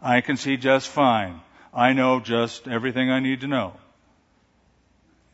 I 0.00 0.20
can 0.20 0.36
see 0.36 0.56
just 0.56 0.88
fine. 0.88 1.40
I 1.74 1.94
know 1.94 2.20
just 2.20 2.68
everything 2.68 3.10
I 3.10 3.18
need 3.18 3.40
to 3.40 3.48
know. 3.48 3.72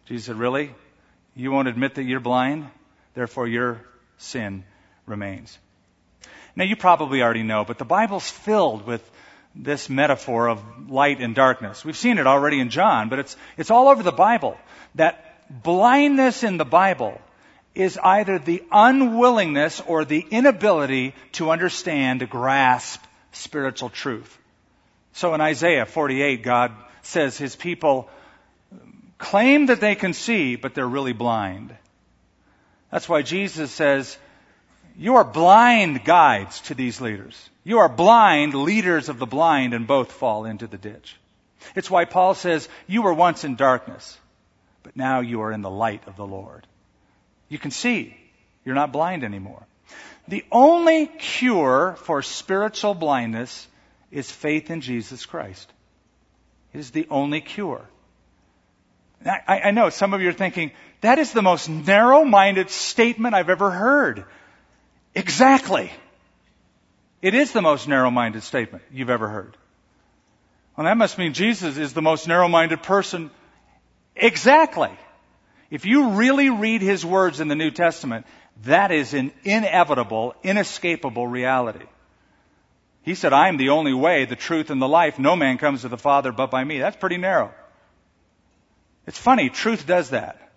Jesus 0.06 0.26
said, 0.26 0.36
Really? 0.36 0.74
You 1.36 1.52
won't 1.52 1.68
admit 1.68 1.94
that 1.96 2.04
you're 2.04 2.20
blind? 2.20 2.68
Therefore, 3.14 3.46
your 3.46 3.80
sin 4.16 4.64
remains. 5.06 5.58
Now, 6.56 6.64
you 6.64 6.74
probably 6.74 7.22
already 7.22 7.42
know, 7.42 7.64
but 7.64 7.78
the 7.78 7.84
Bible's 7.84 8.28
filled 8.28 8.86
with 8.86 9.08
this 9.54 9.88
metaphor 9.88 10.48
of 10.48 10.90
light 10.90 11.20
and 11.20 11.34
darkness. 11.34 11.84
We've 11.84 11.96
seen 11.96 12.18
it 12.18 12.26
already 12.26 12.60
in 12.60 12.70
John, 12.70 13.08
but 13.08 13.18
it's, 13.18 13.36
it's 13.56 13.70
all 13.70 13.88
over 13.88 14.02
the 14.02 14.12
Bible 14.12 14.56
that 14.94 15.27
blindness 15.50 16.42
in 16.44 16.56
the 16.56 16.64
Bible 16.64 17.20
is 17.74 17.98
either 17.98 18.38
the 18.38 18.62
unwillingness 18.72 19.80
or 19.80 20.04
the 20.04 20.26
inability 20.30 21.14
to 21.32 21.50
understand, 21.50 22.28
grasp 22.28 23.02
spiritual 23.32 23.88
truth. 23.88 24.36
So 25.12 25.34
in 25.34 25.40
Isaiah 25.40 25.86
48, 25.86 26.42
God 26.42 26.72
says 27.02 27.38
his 27.38 27.54
people 27.56 28.10
claim 29.16 29.66
that 29.66 29.80
they 29.80 29.94
can 29.94 30.12
see, 30.12 30.56
but 30.56 30.74
they're 30.74 30.86
really 30.86 31.12
blind. 31.12 31.74
That's 32.90 33.08
why 33.08 33.22
Jesus 33.22 33.70
says, 33.70 34.18
you 34.96 35.16
are 35.16 35.24
blind 35.24 36.04
guides 36.04 36.60
to 36.62 36.74
these 36.74 37.00
leaders. 37.00 37.48
You 37.62 37.78
are 37.78 37.88
blind 37.88 38.54
leaders 38.54 39.08
of 39.08 39.18
the 39.18 39.26
blind 39.26 39.72
and 39.72 39.86
both 39.86 40.10
fall 40.10 40.44
into 40.44 40.66
the 40.66 40.78
ditch. 40.78 41.16
It's 41.76 41.90
why 41.90 42.04
Paul 42.04 42.34
says, 42.34 42.68
you 42.88 43.02
were 43.02 43.14
once 43.14 43.44
in 43.44 43.54
darkness 43.54 44.17
but 44.88 44.96
now 44.96 45.20
you 45.20 45.42
are 45.42 45.52
in 45.52 45.60
the 45.60 45.68
light 45.68 46.08
of 46.08 46.16
the 46.16 46.26
Lord. 46.26 46.66
You 47.50 47.58
can 47.58 47.70
see. 47.70 48.16
You're 48.64 48.74
not 48.74 48.90
blind 48.90 49.22
anymore. 49.22 49.66
The 50.28 50.46
only 50.50 51.04
cure 51.04 51.94
for 52.04 52.22
spiritual 52.22 52.94
blindness 52.94 53.68
is 54.10 54.30
faith 54.30 54.70
in 54.70 54.80
Jesus 54.80 55.26
Christ. 55.26 55.70
It 56.72 56.78
is 56.78 56.90
the 56.90 57.06
only 57.10 57.42
cure. 57.42 57.82
I, 59.26 59.60
I 59.64 59.70
know 59.72 59.90
some 59.90 60.14
of 60.14 60.22
you 60.22 60.30
are 60.30 60.32
thinking, 60.32 60.70
that 61.02 61.18
is 61.18 61.32
the 61.32 61.42
most 61.42 61.68
narrow 61.68 62.24
minded 62.24 62.70
statement 62.70 63.34
I've 63.34 63.50
ever 63.50 63.70
heard. 63.70 64.24
Exactly. 65.14 65.92
It 67.20 67.34
is 67.34 67.52
the 67.52 67.60
most 67.60 67.88
narrow 67.88 68.10
minded 68.10 68.42
statement 68.42 68.84
you've 68.90 69.10
ever 69.10 69.28
heard. 69.28 69.54
Well, 70.78 70.86
that 70.86 70.96
must 70.96 71.18
mean 71.18 71.34
Jesus 71.34 71.76
is 71.76 71.92
the 71.92 72.00
most 72.00 72.26
narrow 72.26 72.48
minded 72.48 72.82
person 72.82 73.30
Exactly. 74.18 74.90
If 75.70 75.86
you 75.86 76.10
really 76.10 76.50
read 76.50 76.82
his 76.82 77.04
words 77.04 77.40
in 77.40 77.48
the 77.48 77.54
New 77.54 77.70
Testament, 77.70 78.26
that 78.64 78.90
is 78.90 79.14
an 79.14 79.32
inevitable, 79.44 80.34
inescapable 80.42 81.26
reality. 81.26 81.86
He 83.02 83.14
said, 83.14 83.32
I 83.32 83.48
am 83.48 83.56
the 83.56 83.70
only 83.70 83.94
way, 83.94 84.24
the 84.24 84.36
truth, 84.36 84.70
and 84.70 84.82
the 84.82 84.88
life. 84.88 85.18
No 85.18 85.36
man 85.36 85.58
comes 85.58 85.82
to 85.82 85.88
the 85.88 85.96
Father 85.96 86.32
but 86.32 86.50
by 86.50 86.62
me. 86.64 86.78
That's 86.78 86.96
pretty 86.96 87.16
narrow. 87.16 87.52
It's 89.06 89.18
funny, 89.18 89.48
truth 89.48 89.86
does 89.86 90.10
that. 90.10 90.50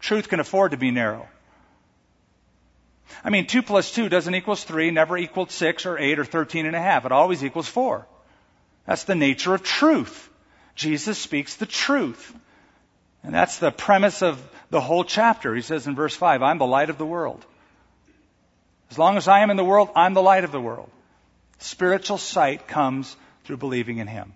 Truth 0.00 0.28
can 0.28 0.40
afford 0.40 0.72
to 0.72 0.76
be 0.76 0.90
narrow. 0.90 1.28
I 3.24 3.30
mean, 3.30 3.46
2 3.46 3.62
plus 3.62 3.92
2 3.92 4.08
doesn't 4.08 4.34
equal 4.34 4.56
3, 4.56 4.90
never 4.90 5.16
equals 5.16 5.52
6 5.54 5.86
or 5.86 5.98
8 5.98 6.18
or 6.18 6.24
13 6.24 6.66
and 6.66 6.76
a 6.76 6.80
half. 6.80 7.06
It 7.06 7.12
always 7.12 7.44
equals 7.44 7.68
4. 7.68 8.06
That's 8.86 9.04
the 9.04 9.14
nature 9.14 9.54
of 9.54 9.62
truth. 9.62 10.28
Jesus 10.74 11.16
speaks 11.16 11.56
the 11.56 11.66
truth. 11.66 12.34
And 13.26 13.34
that's 13.34 13.58
the 13.58 13.72
premise 13.72 14.22
of 14.22 14.40
the 14.70 14.80
whole 14.80 15.02
chapter. 15.02 15.52
He 15.52 15.60
says 15.60 15.88
in 15.88 15.96
verse 15.96 16.14
5, 16.14 16.42
I'm 16.42 16.58
the 16.58 16.66
light 16.66 16.90
of 16.90 16.96
the 16.96 17.04
world. 17.04 17.44
As 18.92 18.98
long 18.98 19.16
as 19.16 19.26
I 19.26 19.40
am 19.40 19.50
in 19.50 19.56
the 19.56 19.64
world, 19.64 19.90
I'm 19.96 20.14
the 20.14 20.22
light 20.22 20.44
of 20.44 20.52
the 20.52 20.60
world. 20.60 20.88
Spiritual 21.58 22.18
sight 22.18 22.68
comes 22.68 23.16
through 23.42 23.56
believing 23.56 23.98
in 23.98 24.06
Him. 24.06 24.32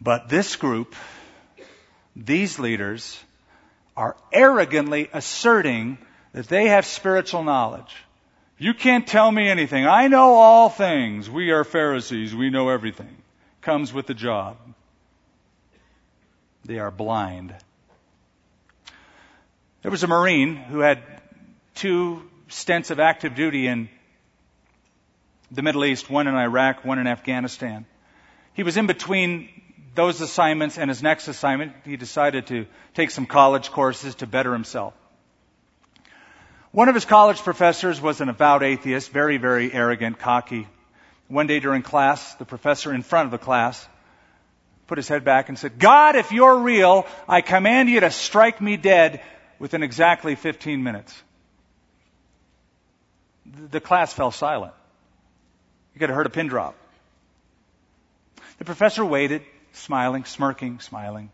But 0.00 0.28
this 0.28 0.54
group, 0.54 0.94
these 2.14 2.60
leaders, 2.60 3.18
are 3.96 4.16
arrogantly 4.32 5.10
asserting 5.12 5.98
that 6.32 6.46
they 6.46 6.68
have 6.68 6.86
spiritual 6.86 7.42
knowledge. 7.42 7.92
You 8.56 8.72
can't 8.72 9.04
tell 9.04 9.32
me 9.32 9.48
anything. 9.48 9.84
I 9.84 10.06
know 10.06 10.34
all 10.34 10.68
things. 10.68 11.28
We 11.28 11.50
are 11.50 11.64
Pharisees. 11.64 12.36
We 12.36 12.50
know 12.50 12.68
everything. 12.68 13.16
Comes 13.62 13.92
with 13.92 14.06
the 14.06 14.14
job. 14.14 14.56
They 16.68 16.80
are 16.80 16.90
blind. 16.90 17.54
There 19.80 19.90
was 19.90 20.02
a 20.02 20.06
Marine 20.06 20.54
who 20.54 20.80
had 20.80 21.02
two 21.74 22.28
stints 22.48 22.90
of 22.90 23.00
active 23.00 23.34
duty 23.34 23.66
in 23.66 23.88
the 25.50 25.62
Middle 25.62 25.86
East, 25.86 26.10
one 26.10 26.26
in 26.26 26.34
Iraq, 26.34 26.84
one 26.84 26.98
in 26.98 27.06
Afghanistan. 27.06 27.86
He 28.52 28.64
was 28.64 28.76
in 28.76 28.86
between 28.86 29.48
those 29.94 30.20
assignments 30.20 30.76
and 30.76 30.90
his 30.90 31.02
next 31.02 31.26
assignment. 31.28 31.72
He 31.86 31.96
decided 31.96 32.48
to 32.48 32.66
take 32.92 33.12
some 33.12 33.24
college 33.24 33.70
courses 33.70 34.16
to 34.16 34.26
better 34.26 34.52
himself. 34.52 34.92
One 36.70 36.90
of 36.90 36.94
his 36.94 37.06
college 37.06 37.38
professors 37.38 37.98
was 37.98 38.20
an 38.20 38.28
avowed 38.28 38.62
atheist, 38.62 39.10
very, 39.10 39.38
very 39.38 39.72
arrogant, 39.72 40.18
cocky. 40.18 40.68
One 41.28 41.46
day 41.46 41.60
during 41.60 41.80
class, 41.80 42.34
the 42.34 42.44
professor 42.44 42.92
in 42.92 43.00
front 43.00 43.24
of 43.24 43.30
the 43.30 43.38
class 43.38 43.88
put 44.88 44.98
his 44.98 45.06
head 45.06 45.22
back 45.22 45.48
and 45.48 45.58
said, 45.58 45.78
God, 45.78 46.16
if 46.16 46.32
you're 46.32 46.58
real, 46.58 47.06
I 47.28 47.42
command 47.42 47.88
you 47.88 48.00
to 48.00 48.10
strike 48.10 48.60
me 48.60 48.76
dead 48.76 49.20
within 49.58 49.82
exactly 49.82 50.34
15 50.34 50.82
minutes. 50.82 51.14
The 53.70 53.80
class 53.80 54.12
fell 54.12 54.32
silent. 54.32 54.72
You 55.94 56.00
could 56.00 56.08
have 56.08 56.16
heard 56.16 56.26
a 56.26 56.30
pin 56.30 56.48
drop. 56.48 56.74
The 58.58 58.64
professor 58.64 59.04
waited, 59.04 59.42
smiling, 59.72 60.24
smirking, 60.24 60.80
smiling. 60.80 61.30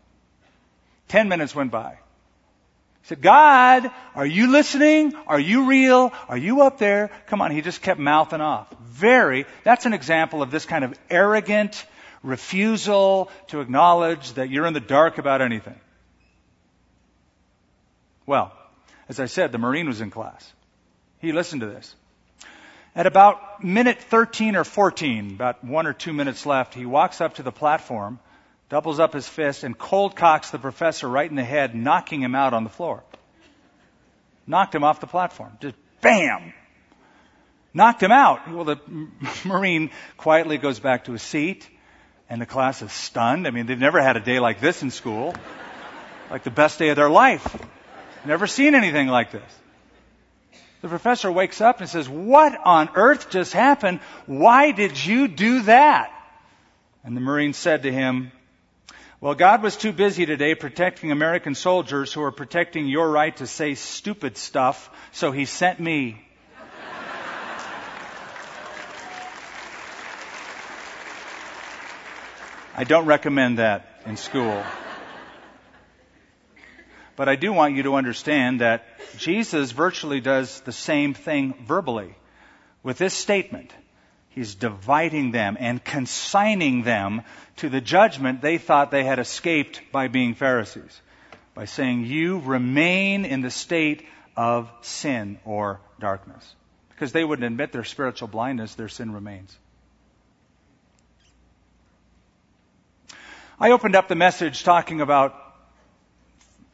Ten 1.07 1.29
minutes 1.29 1.55
went 1.55 1.71
by. 1.71 1.97
He 3.01 3.09
said, 3.09 3.21
God, 3.21 3.89
are 4.15 4.25
you 4.25 4.51
listening? 4.51 5.13
Are 5.27 5.39
you 5.39 5.65
real? 5.67 6.11
Are 6.27 6.37
you 6.37 6.61
up 6.61 6.77
there? 6.77 7.11
Come 7.27 7.41
on. 7.41 7.51
He 7.51 7.61
just 7.61 7.81
kept 7.81 7.99
mouthing 7.99 8.41
off. 8.41 8.67
Very, 8.81 9.45
that's 9.63 9.85
an 9.85 9.93
example 9.93 10.41
of 10.41 10.51
this 10.51 10.65
kind 10.65 10.83
of 10.83 10.97
arrogant, 11.09 11.85
refusal 12.25 13.29
to 13.47 13.61
acknowledge 13.61 14.33
that 14.33 14.49
you're 14.49 14.65
in 14.65 14.73
the 14.73 14.79
dark 14.79 15.17
about 15.17 15.41
anything. 15.41 15.79
Well, 18.25 18.51
As 19.07 19.19
I 19.19 19.25
said, 19.27 19.51
the 19.51 19.59
Marine 19.59 19.87
was 19.87 20.01
in 20.01 20.09
class. 20.09 20.51
He 21.19 21.31
listened 21.31 21.61
to 21.61 21.67
this. 21.67 21.95
At 22.95 23.05
about 23.05 23.63
minute 23.63 23.99
13 24.01 24.55
or 24.55 24.63
14, 24.63 25.31
about 25.31 25.63
one 25.63 25.85
or 25.85 25.93
two 25.93 26.13
minutes 26.13 26.45
left, 26.45 26.73
he 26.73 26.85
walks 26.85 27.21
up 27.21 27.35
to 27.35 27.43
the 27.43 27.51
platform, 27.51 28.19
doubles 28.69 28.99
up 28.99 29.13
his 29.13 29.27
fist, 29.27 29.63
and 29.63 29.77
cold 29.77 30.15
cocks 30.15 30.49
the 30.49 30.57
professor 30.57 31.07
right 31.07 31.29
in 31.29 31.35
the 31.35 31.43
head, 31.43 31.75
knocking 31.75 32.21
him 32.21 32.33
out 32.33 32.53
on 32.53 32.63
the 32.63 32.69
floor. 32.69 33.03
Knocked 34.47 34.73
him 34.73 34.83
off 34.83 34.99
the 34.99 35.07
platform. 35.07 35.57
Just 35.61 35.75
bam! 36.01 36.53
Knocked 37.73 38.01
him 38.01 38.11
out. 38.11 38.49
Well, 38.49 38.63
the 38.63 38.79
Marine 39.45 39.91
quietly 40.17 40.57
goes 40.57 40.79
back 40.79 41.05
to 41.05 41.11
his 41.11 41.21
seat, 41.21 41.69
and 42.29 42.41
the 42.41 42.45
class 42.45 42.81
is 42.81 42.91
stunned. 42.91 43.47
I 43.47 43.51
mean, 43.51 43.65
they've 43.65 43.77
never 43.77 44.01
had 44.01 44.17
a 44.17 44.19
day 44.19 44.39
like 44.39 44.59
this 44.59 44.81
in 44.81 44.91
school. 44.91 45.35
Like 46.29 46.43
the 46.43 46.51
best 46.51 46.79
day 46.79 46.89
of 46.89 46.95
their 46.95 47.09
life. 47.09 47.55
Never 48.25 48.47
seen 48.47 48.73
anything 48.73 49.07
like 49.07 49.31
this. 49.31 49.59
The 50.81 50.89
professor 50.89 51.31
wakes 51.31 51.61
up 51.61 51.79
and 51.79 51.89
says, 51.89 52.09
What 52.09 52.59
on 52.63 52.89
earth 52.95 53.29
just 53.29 53.53
happened? 53.53 53.99
Why 54.25 54.71
did 54.71 55.03
you 55.03 55.27
do 55.27 55.61
that? 55.63 56.11
And 57.03 57.15
the 57.15 57.21
Marine 57.21 57.53
said 57.53 57.83
to 57.83 57.91
him, 57.91 58.31
Well, 59.21 59.35
God 59.35 59.61
was 59.61 59.77
too 59.77 59.91
busy 59.91 60.25
today 60.25 60.55
protecting 60.55 61.11
American 61.11 61.53
soldiers 61.53 62.11
who 62.11 62.23
are 62.23 62.31
protecting 62.31 62.87
your 62.87 63.09
right 63.09 63.35
to 63.37 63.47
say 63.47 63.75
stupid 63.75 64.37
stuff, 64.37 64.89
so 65.11 65.31
he 65.31 65.45
sent 65.45 65.79
me. 65.79 66.24
I 72.77 72.83
don't 72.83 73.05
recommend 73.05 73.59
that 73.59 73.87
in 74.05 74.17
school. 74.17 74.61
But 77.15 77.29
I 77.29 77.37
do 77.37 77.53
want 77.53 77.75
you 77.75 77.83
to 77.83 77.95
understand 77.95 78.59
that 78.59 78.85
Jesus 79.17 79.71
virtually 79.71 80.19
does 80.19 80.59
the 80.59 80.73
same 80.73 81.13
thing 81.13 81.53
verbally. 81.65 82.13
With 82.83 82.97
this 82.97 83.13
statement, 83.13 83.71
he's 84.27 84.55
dividing 84.55 85.31
them 85.31 85.55
and 85.57 85.81
consigning 85.81 86.83
them 86.83 87.21
to 87.57 87.69
the 87.69 87.79
judgment 87.79 88.41
they 88.41 88.57
thought 88.57 88.91
they 88.91 89.05
had 89.05 89.19
escaped 89.19 89.81
by 89.93 90.09
being 90.09 90.33
Pharisees. 90.33 91.01
By 91.53 91.65
saying, 91.65 92.03
You 92.03 92.39
remain 92.39 93.23
in 93.23 93.39
the 93.39 93.51
state 93.51 94.05
of 94.35 94.69
sin 94.81 95.39
or 95.45 95.79
darkness. 96.01 96.55
Because 96.89 97.13
they 97.13 97.23
wouldn't 97.23 97.45
admit 97.45 97.71
their 97.71 97.85
spiritual 97.85 98.27
blindness, 98.27 98.75
their 98.75 98.89
sin 98.89 99.13
remains. 99.13 99.57
I 103.57 103.71
opened 103.71 103.95
up 103.95 104.09
the 104.09 104.15
message 104.15 104.63
talking 104.63 104.99
about 104.99 105.33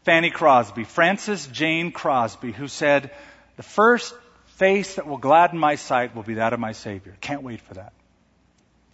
Fanny 0.03 0.32
Crosby, 0.32 0.84
Frances 0.84 1.45
Jane 1.45 1.91
Crosby, 1.91 2.51
who 2.51 2.67
said, 2.67 3.11
The 3.55 3.63
first 3.63 4.15
face 4.55 4.95
that 4.95 5.05
will 5.05 5.19
gladden 5.19 5.59
my 5.59 5.75
sight 5.75 6.15
will 6.15 6.23
be 6.23 6.36
that 6.36 6.53
of 6.53 6.59
my 6.59 6.71
Savior. 6.71 7.15
Can't 7.21 7.43
wait 7.43 7.61
for 7.61 7.75
that. 7.75 7.93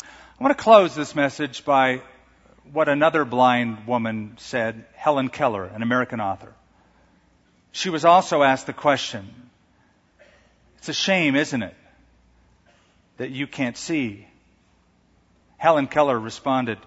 I 0.03 0.43
want 0.43 0.57
to 0.57 0.61
close 0.61 0.95
this 0.95 1.15
message 1.15 1.63
by 1.63 2.01
what 2.73 2.89
another 2.89 3.23
blind 3.23 3.87
woman 3.87 4.33
said, 4.37 4.85
Helen 4.93 5.29
Keller, 5.29 5.63
an 5.63 5.81
American 5.81 6.19
author. 6.19 6.53
She 7.71 7.89
was 7.89 8.03
also 8.03 8.43
asked 8.43 8.65
the 8.65 8.73
question, 8.73 9.29
It's 10.79 10.89
a 10.89 10.93
shame, 10.93 11.37
isn't 11.37 11.63
it, 11.63 11.75
that 13.15 13.31
you 13.31 13.47
can't 13.47 13.77
see? 13.77 14.27
Helen 15.55 15.87
Keller 15.87 16.19
responded, 16.19 16.79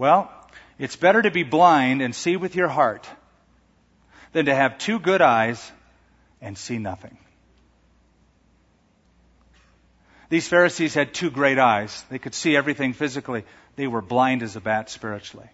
Well, 0.00 0.32
it's 0.78 0.96
better 0.96 1.20
to 1.20 1.30
be 1.30 1.42
blind 1.42 2.00
and 2.00 2.14
see 2.14 2.38
with 2.38 2.54
your 2.54 2.68
heart 2.68 3.06
than 4.32 4.46
to 4.46 4.54
have 4.54 4.78
two 4.78 4.98
good 4.98 5.20
eyes 5.20 5.70
and 6.40 6.56
see 6.56 6.78
nothing. 6.78 7.18
These 10.30 10.48
Pharisees 10.48 10.94
had 10.94 11.12
two 11.12 11.30
great 11.30 11.58
eyes. 11.58 12.02
They 12.08 12.18
could 12.18 12.34
see 12.34 12.56
everything 12.56 12.94
physically. 12.94 13.44
They 13.76 13.86
were 13.86 14.00
blind 14.00 14.42
as 14.42 14.56
a 14.56 14.60
bat 14.62 14.88
spiritually. 14.88 15.50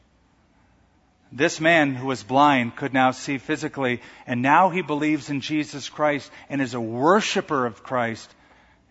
This 1.33 1.61
man 1.61 1.97
who 1.97 2.07
was 2.07 2.23
blind 2.23 2.77
could 2.77 2.95
now 2.95 3.11
see 3.11 3.39
physically, 3.39 4.01
and 4.29 4.43
now 4.43 4.71
he 4.71 4.81
believes 4.81 5.29
in 5.29 5.41
Jesus 5.41 5.89
Christ 5.89 6.31
and 6.49 6.63
is 6.63 6.75
a 6.75 6.81
worshiper 6.81 7.67
of 7.67 7.83
Christ 7.83 8.33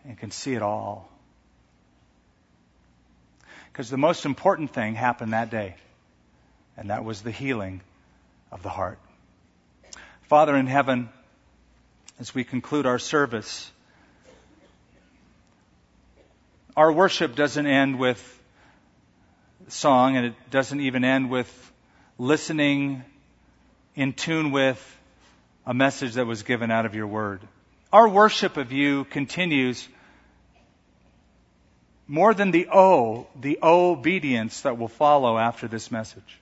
and 0.03 0.17
can 0.17 0.31
see 0.31 0.53
it 0.53 0.61
all. 0.61 1.09
Because 3.75 3.89
the 3.89 3.97
most 3.97 4.25
important 4.25 4.71
thing 4.71 4.95
happened 4.95 5.33
that 5.33 5.49
day, 5.49 5.75
and 6.77 6.91
that 6.91 7.03
was 7.03 7.23
the 7.23 7.31
healing 7.31 7.81
of 8.49 8.63
the 8.63 8.69
heart. 8.69 8.97
Father 10.29 10.55
in 10.55 10.65
heaven, 10.65 11.09
as 12.17 12.33
we 12.33 12.45
conclude 12.45 12.85
our 12.85 12.99
service, 12.99 13.69
our 16.77 16.89
worship 16.89 17.35
doesn't 17.35 17.67
end 17.67 17.99
with 17.99 18.41
song 19.67 20.15
and 20.15 20.27
it 20.27 20.35
doesn't 20.49 20.79
even 20.79 21.03
end 21.03 21.29
with 21.29 21.73
listening 22.17 23.03
in 23.93 24.13
tune 24.13 24.51
with 24.51 24.79
a 25.65 25.73
message 25.73 26.13
that 26.13 26.25
was 26.25 26.43
given 26.43 26.71
out 26.71 26.85
of 26.85 26.95
your 26.95 27.07
word. 27.07 27.41
Our 27.91 28.07
worship 28.07 28.55
of 28.55 28.71
you 28.71 29.03
continues 29.03 29.85
more 32.07 32.33
than 32.33 32.51
the 32.51 32.67
O, 32.71 33.27
the 33.39 33.59
obedience 33.61 34.61
that 34.61 34.77
will 34.77 34.87
follow 34.87 35.37
after 35.37 35.67
this 35.67 35.91
message 35.91 36.39